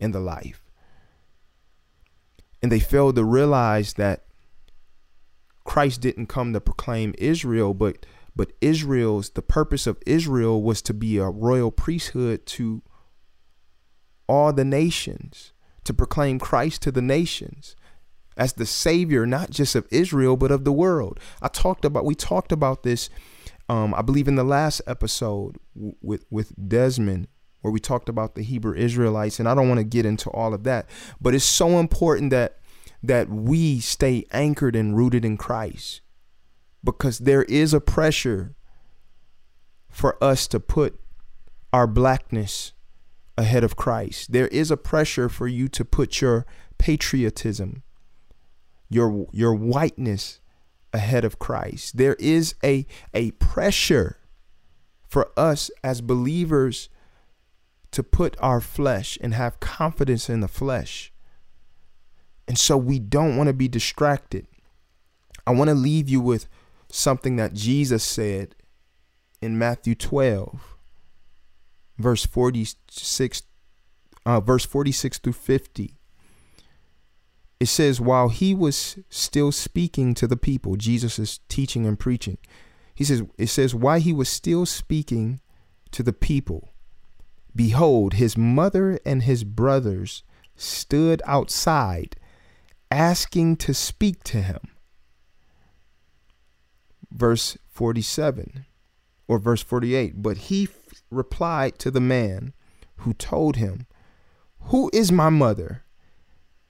and 0.00 0.12
the 0.12 0.20
life 0.20 0.69
and 2.62 2.70
they 2.70 2.80
failed 2.80 3.16
to 3.16 3.24
realize 3.24 3.94
that 3.94 4.24
Christ 5.64 6.00
didn't 6.00 6.26
come 6.26 6.52
to 6.52 6.60
proclaim 6.60 7.14
Israel, 7.18 7.74
but 7.74 8.06
but 8.34 8.52
Israel's 8.60 9.30
the 9.30 9.42
purpose 9.42 9.86
of 9.86 9.98
Israel 10.06 10.62
was 10.62 10.82
to 10.82 10.94
be 10.94 11.18
a 11.18 11.24
royal 11.24 11.70
priesthood 11.70 12.46
to 12.46 12.82
all 14.28 14.52
the 14.52 14.64
nations, 14.64 15.52
to 15.84 15.92
proclaim 15.92 16.38
Christ 16.38 16.82
to 16.82 16.92
the 16.92 17.02
nations 17.02 17.76
as 18.36 18.54
the 18.54 18.66
savior 18.66 19.26
not 19.26 19.50
just 19.50 19.74
of 19.74 19.86
Israel 19.90 20.36
but 20.36 20.50
of 20.50 20.64
the 20.64 20.72
world. 20.72 21.18
I 21.42 21.48
talked 21.48 21.84
about 21.84 22.04
we 22.04 22.14
talked 22.14 22.52
about 22.52 22.82
this 22.82 23.10
um, 23.68 23.94
I 23.94 24.02
believe 24.02 24.26
in 24.26 24.34
the 24.34 24.44
last 24.44 24.82
episode 24.88 25.56
with 25.74 26.24
with 26.30 26.52
Desmond 26.68 27.28
where 27.60 27.72
we 27.72 27.80
talked 27.80 28.08
about 28.08 28.34
the 28.34 28.42
Hebrew 28.42 28.74
Israelites, 28.74 29.38
and 29.38 29.48
I 29.48 29.54
don't 29.54 29.68
want 29.68 29.78
to 29.78 29.84
get 29.84 30.06
into 30.06 30.30
all 30.30 30.54
of 30.54 30.64
that, 30.64 30.88
but 31.20 31.34
it's 31.34 31.44
so 31.44 31.78
important 31.78 32.30
that 32.30 32.56
that 33.02 33.30
we 33.30 33.80
stay 33.80 34.26
anchored 34.30 34.76
and 34.76 34.94
rooted 34.94 35.24
in 35.24 35.38
Christ 35.38 36.02
because 36.84 37.20
there 37.20 37.44
is 37.44 37.72
a 37.72 37.80
pressure 37.80 38.54
for 39.88 40.22
us 40.22 40.46
to 40.48 40.60
put 40.60 41.00
our 41.72 41.86
blackness 41.86 42.72
ahead 43.38 43.64
of 43.64 43.76
Christ. 43.76 44.32
There 44.32 44.48
is 44.48 44.70
a 44.70 44.76
pressure 44.76 45.28
for 45.28 45.48
you 45.48 45.68
to 45.68 45.84
put 45.84 46.20
your 46.20 46.46
patriotism, 46.78 47.82
your 48.88 49.26
your 49.32 49.54
whiteness 49.54 50.40
ahead 50.92 51.24
of 51.24 51.38
Christ. 51.38 51.96
There 51.96 52.16
is 52.18 52.54
a 52.62 52.86
a 53.14 53.30
pressure 53.32 54.18
for 55.08 55.30
us 55.36 55.70
as 55.82 56.00
believers 56.00 56.88
to 57.92 58.02
put 58.02 58.36
our 58.40 58.60
flesh 58.60 59.18
and 59.20 59.34
have 59.34 59.60
confidence 59.60 60.28
in 60.28 60.40
the 60.40 60.48
flesh. 60.48 61.12
And 62.46 62.58
so 62.58 62.76
we 62.76 62.98
don't 62.98 63.36
want 63.36 63.48
to 63.48 63.52
be 63.52 63.68
distracted. 63.68 64.46
I 65.46 65.52
want 65.52 65.68
to 65.68 65.74
leave 65.74 66.08
you 66.08 66.20
with 66.20 66.46
something 66.88 67.36
that 67.36 67.54
Jesus 67.54 68.04
said 68.04 68.54
in 69.40 69.58
Matthew 69.58 69.94
12, 69.94 70.76
verse 71.98 72.26
46, 72.26 73.42
uh, 74.26 74.40
verse 74.40 74.64
46 74.64 75.18
through 75.18 75.32
50. 75.32 75.94
It 77.58 77.66
says, 77.66 78.00
while 78.00 78.30
he 78.30 78.54
was 78.54 78.98
still 79.10 79.52
speaking 79.52 80.14
to 80.14 80.26
the 80.26 80.36
people, 80.36 80.76
Jesus 80.76 81.18
is 81.18 81.40
teaching 81.48 81.86
and 81.86 81.98
preaching. 81.98 82.38
He 82.94 83.04
says, 83.04 83.22
it 83.38 83.48
says, 83.48 83.74
while 83.74 84.00
he 84.00 84.12
was 84.12 84.28
still 84.28 84.66
speaking 84.66 85.40
to 85.90 86.02
the 86.02 86.12
people, 86.12 86.69
Behold, 87.54 88.14
his 88.14 88.36
mother 88.36 88.98
and 89.04 89.22
his 89.22 89.44
brothers 89.44 90.22
stood 90.56 91.22
outside, 91.26 92.16
asking 92.90 93.56
to 93.56 93.74
speak 93.74 94.22
to 94.24 94.42
him. 94.42 94.60
Verse 97.10 97.58
47 97.68 98.66
or 99.26 99.38
verse 99.38 99.62
48 99.62 100.22
But 100.22 100.36
he 100.36 100.64
f- 100.64 101.02
replied 101.10 101.78
to 101.80 101.90
the 101.90 102.00
man 102.00 102.52
who 102.98 103.14
told 103.14 103.56
him, 103.56 103.86
Who 104.64 104.90
is 104.92 105.10
my 105.10 105.28
mother 105.28 105.84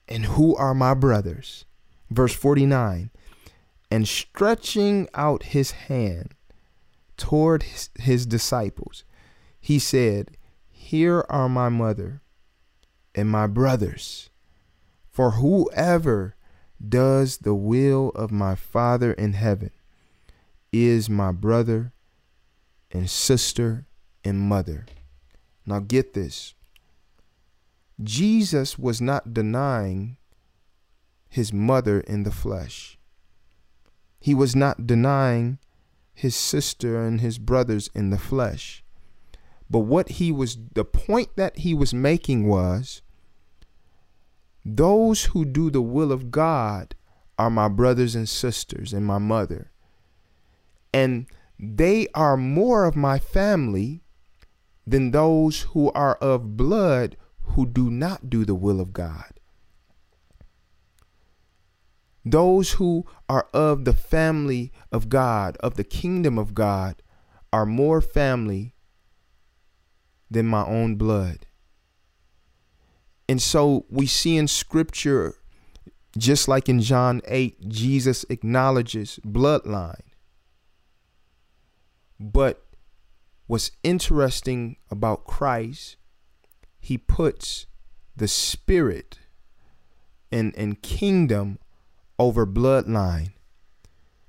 and 0.08 0.24
who 0.26 0.56
are 0.56 0.74
my 0.74 0.94
brothers? 0.94 1.66
Verse 2.10 2.34
49 2.34 3.10
and 3.90 4.06
stretching 4.06 5.08
out 5.14 5.42
his 5.42 5.72
hand 5.72 6.34
toward 7.16 7.64
his, 7.64 7.90
his 7.98 8.26
disciples, 8.26 9.04
he 9.60 9.78
said, 9.78 10.36
Here 10.90 11.24
are 11.28 11.48
my 11.48 11.68
mother 11.68 12.20
and 13.14 13.28
my 13.28 13.46
brothers. 13.46 14.28
For 15.08 15.30
whoever 15.30 16.34
does 16.82 17.36
the 17.36 17.54
will 17.54 18.08
of 18.16 18.32
my 18.32 18.56
Father 18.56 19.12
in 19.12 19.34
heaven 19.34 19.70
is 20.72 21.08
my 21.08 21.30
brother 21.30 21.92
and 22.90 23.08
sister 23.08 23.86
and 24.24 24.40
mother. 24.40 24.84
Now 25.64 25.78
get 25.78 26.14
this. 26.14 26.54
Jesus 28.02 28.76
was 28.76 29.00
not 29.00 29.32
denying 29.32 30.16
his 31.28 31.52
mother 31.52 32.00
in 32.00 32.24
the 32.24 32.32
flesh. 32.32 32.98
He 34.18 34.34
was 34.34 34.56
not 34.56 34.88
denying 34.88 35.60
his 36.12 36.34
sister 36.34 37.00
and 37.00 37.20
his 37.20 37.38
brothers 37.38 37.88
in 37.94 38.10
the 38.10 38.18
flesh. 38.18 38.79
But 39.70 39.80
what 39.80 40.08
he 40.08 40.32
was, 40.32 40.58
the 40.74 40.84
point 40.84 41.36
that 41.36 41.58
he 41.58 41.74
was 41.74 41.94
making 41.94 42.48
was 42.48 43.02
those 44.64 45.26
who 45.26 45.44
do 45.44 45.70
the 45.70 45.80
will 45.80 46.10
of 46.10 46.30
God 46.30 46.96
are 47.38 47.50
my 47.50 47.68
brothers 47.68 48.16
and 48.16 48.28
sisters 48.28 48.92
and 48.92 49.06
my 49.06 49.18
mother. 49.18 49.70
And 50.92 51.26
they 51.58 52.08
are 52.14 52.36
more 52.36 52.84
of 52.84 52.96
my 52.96 53.18
family 53.18 54.02
than 54.86 55.12
those 55.12 55.62
who 55.62 55.92
are 55.92 56.16
of 56.16 56.56
blood 56.56 57.16
who 57.54 57.64
do 57.64 57.90
not 57.90 58.28
do 58.28 58.44
the 58.44 58.54
will 58.54 58.80
of 58.80 58.92
God. 58.92 59.40
Those 62.24 62.72
who 62.72 63.06
are 63.28 63.48
of 63.54 63.84
the 63.84 63.94
family 63.94 64.72
of 64.92 65.08
God, 65.08 65.56
of 65.58 65.76
the 65.76 65.84
kingdom 65.84 66.38
of 66.38 66.54
God, 66.54 67.02
are 67.52 67.64
more 67.64 68.00
family 68.00 68.74
than 70.30 70.46
my 70.46 70.64
own 70.64 70.94
blood. 70.94 71.46
And 73.28 73.40
so 73.40 73.86
we 73.88 74.06
see 74.06 74.36
in 74.36 74.48
scripture, 74.48 75.36
just 76.16 76.48
like 76.48 76.68
in 76.68 76.80
John 76.80 77.20
8, 77.26 77.68
Jesus 77.68 78.24
acknowledges 78.28 79.20
bloodline. 79.24 80.02
But 82.18 82.64
what's 83.46 83.70
interesting 83.82 84.76
about 84.90 85.24
Christ, 85.24 85.96
he 86.78 86.98
puts 86.98 87.66
the 88.16 88.28
spirit 88.28 89.18
and, 90.30 90.54
and 90.56 90.82
kingdom 90.82 91.58
over 92.18 92.46
bloodline. 92.46 93.32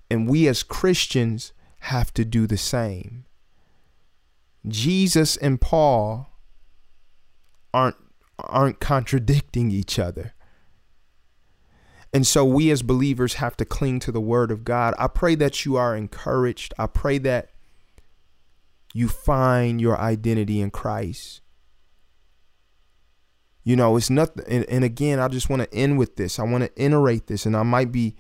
And 0.10 0.28
we 0.28 0.48
as 0.48 0.64
Christians 0.64 1.54
have 1.82 2.14
to 2.14 2.24
do 2.24 2.48
the 2.48 2.58
same. 2.58 3.26
Jesus 4.68 5.38
and 5.38 5.60
Paul 5.60 6.30
aren't 7.74 7.96
aren't 8.40 8.80
contradicting 8.80 9.72
each 9.72 10.00
other. 10.00 10.34
And 12.14 12.28
so 12.28 12.44
we 12.44 12.72
as 12.72 12.82
believers 12.82 13.36
have 13.36 13.56
to 13.58 13.66
cling 13.66 14.00
to 14.00 14.12
the 14.12 14.20
word 14.20 14.52
of 14.52 14.66
God. 14.66 14.94
I 15.00 15.08
pray 15.08 15.36
that 15.36 15.64
you 15.66 15.78
are 15.78 15.96
encouraged. 15.96 16.74
I 16.78 16.88
pray 16.88 17.18
that 17.20 17.52
you 18.94 19.08
find 19.08 19.80
your 19.80 19.98
identity 19.98 20.60
in 20.60 20.72
Christ. 20.72 21.42
You 23.64 23.76
know, 23.76 23.96
it's 23.96 24.10
nothing. 24.10 24.44
And, 24.48 24.66
and 24.68 24.84
again, 24.84 25.20
I 25.20 25.28
just 25.28 25.50
want 25.50 25.62
to 25.62 25.74
end 25.74 25.98
with 25.98 26.16
this. 26.16 26.40
I 26.40 26.44
want 26.44 26.64
to 26.64 26.84
iterate 26.84 27.28
this, 27.28 27.46
and 27.46 27.56
I 27.56 27.64
might 27.64 27.92
be 27.92 28.16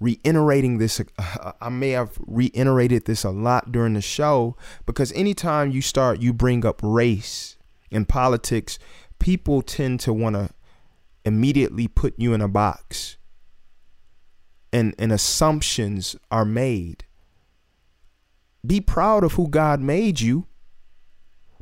reiterating 0.00 0.78
this. 0.78 1.00
Uh, 1.18 1.52
I 1.60 1.68
may 1.68 1.90
have 1.90 2.18
reiterated 2.26 3.04
this 3.04 3.24
a 3.24 3.30
lot 3.30 3.72
during 3.72 3.94
the 3.94 4.00
show 4.00 4.56
because 4.84 5.12
anytime 5.12 5.70
you 5.70 5.82
start, 5.82 6.20
you 6.20 6.32
bring 6.32 6.64
up 6.64 6.80
race 6.82 7.56
in 7.90 8.04
politics, 8.04 8.78
people 9.18 9.62
tend 9.62 10.00
to 10.00 10.12
want 10.12 10.34
to 10.34 10.50
immediately 11.24 11.88
put 11.88 12.14
you 12.18 12.34
in 12.34 12.40
a 12.40 12.48
box. 12.48 13.16
And, 14.72 14.94
and 14.98 15.10
assumptions 15.12 16.16
are 16.30 16.44
made. 16.44 17.04
Be 18.66 18.80
proud 18.80 19.24
of 19.24 19.34
who 19.34 19.48
God 19.48 19.80
made 19.80 20.20
you 20.20 20.46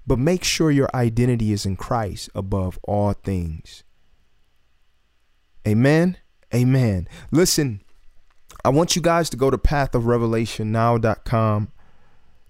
but 0.06 0.18
make 0.18 0.44
sure 0.44 0.70
your 0.70 0.90
identity 0.94 1.52
is 1.52 1.64
in 1.64 1.76
Christ 1.76 2.28
above 2.34 2.78
all 2.82 3.12
things. 3.12 3.84
Amen. 5.66 6.18
Amen. 6.54 7.08
Listen, 7.30 7.82
I 8.64 8.70
want 8.70 8.96
you 8.96 9.02
guys 9.02 9.30
to 9.30 9.36
go 9.36 9.50
to 9.50 9.58
pathofrevelationnow.com. 9.58 11.72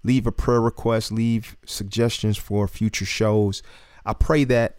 Leave 0.03 0.27
a 0.27 0.31
prayer 0.31 0.61
request, 0.61 1.11
leave 1.11 1.57
suggestions 1.65 2.37
for 2.37 2.67
future 2.67 3.05
shows. 3.05 3.63
I 4.05 4.13
pray 4.13 4.43
that 4.45 4.77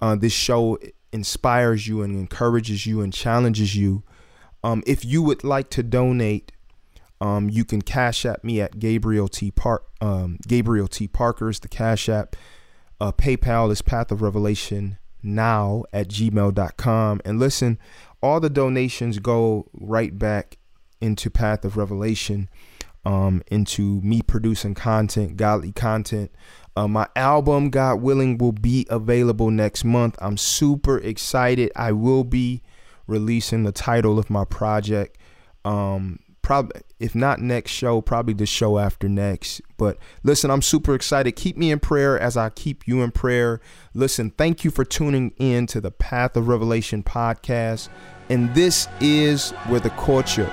uh, 0.00 0.16
this 0.16 0.32
show 0.32 0.78
inspires 1.12 1.88
you 1.88 2.02
and 2.02 2.16
encourages 2.16 2.86
you 2.86 3.00
and 3.00 3.12
challenges 3.12 3.74
you. 3.74 4.04
Um, 4.62 4.82
if 4.86 5.04
you 5.04 5.22
would 5.22 5.42
like 5.42 5.70
to 5.70 5.82
donate, 5.82 6.52
um, 7.20 7.48
you 7.48 7.64
can 7.64 7.82
Cash 7.82 8.24
App 8.24 8.44
me 8.44 8.60
at 8.60 8.78
Gabriel 8.78 9.28
T. 9.28 9.50
Park. 9.50 9.86
Um, 10.00 10.38
Gabriel 10.46 10.88
T. 10.88 11.08
Parker 11.08 11.48
is 11.48 11.60
the 11.60 11.68
cash 11.68 12.08
app. 12.08 12.36
Uh, 13.00 13.12
PayPal 13.12 13.70
is 13.70 13.82
Path 13.82 14.12
of 14.12 14.22
Revelation 14.22 14.98
now 15.22 15.84
at 15.92 16.08
gmail.com. 16.08 17.20
And 17.24 17.38
listen, 17.38 17.78
all 18.22 18.40
the 18.40 18.50
donations 18.50 19.18
go 19.18 19.68
right 19.72 20.18
back 20.18 20.58
into 21.00 21.30
Path 21.30 21.64
of 21.64 21.76
Revelation, 21.76 22.48
um, 23.04 23.42
into 23.48 24.00
me 24.02 24.22
producing 24.22 24.74
content, 24.74 25.36
godly 25.36 25.72
content. 25.72 26.30
Uh, 26.76 26.88
my 26.88 27.08
album, 27.16 27.70
God 27.70 28.00
willing, 28.00 28.38
will 28.38 28.52
be 28.52 28.86
available 28.90 29.50
next 29.50 29.84
month. 29.84 30.16
I'm 30.20 30.36
super 30.36 30.98
excited. 30.98 31.72
I 31.74 31.92
will 31.92 32.24
be 32.24 32.62
releasing 33.06 33.64
the 33.64 33.72
title 33.72 34.18
of 34.18 34.30
my 34.30 34.44
project 34.44 35.18
um, 35.64 36.20
probably 36.42 36.80
if 36.98 37.14
not 37.14 37.40
next 37.40 37.70
show, 37.70 38.00
probably 38.00 38.34
the 38.34 38.46
show 38.46 38.78
after 38.78 39.08
next. 39.08 39.62
But 39.78 39.98
listen, 40.22 40.50
I'm 40.50 40.62
super 40.62 40.94
excited. 40.94 41.32
Keep 41.32 41.56
me 41.56 41.70
in 41.70 41.80
prayer 41.80 42.18
as 42.18 42.36
I 42.36 42.50
keep 42.50 42.86
you 42.86 43.02
in 43.02 43.10
prayer. 43.10 43.60
Listen, 43.94 44.30
thank 44.30 44.64
you 44.64 44.70
for 44.70 44.84
tuning 44.84 45.32
in 45.38 45.66
to 45.68 45.80
the 45.80 45.90
Path 45.90 46.36
of 46.36 46.48
Revelation 46.48 47.02
podcast. 47.02 47.88
And 48.30 48.54
this 48.54 48.86
is 49.00 49.50
where 49.66 49.80
the 49.80 49.90
culture 49.90 50.50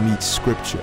meets 0.00 0.26
scripture. 0.26 0.82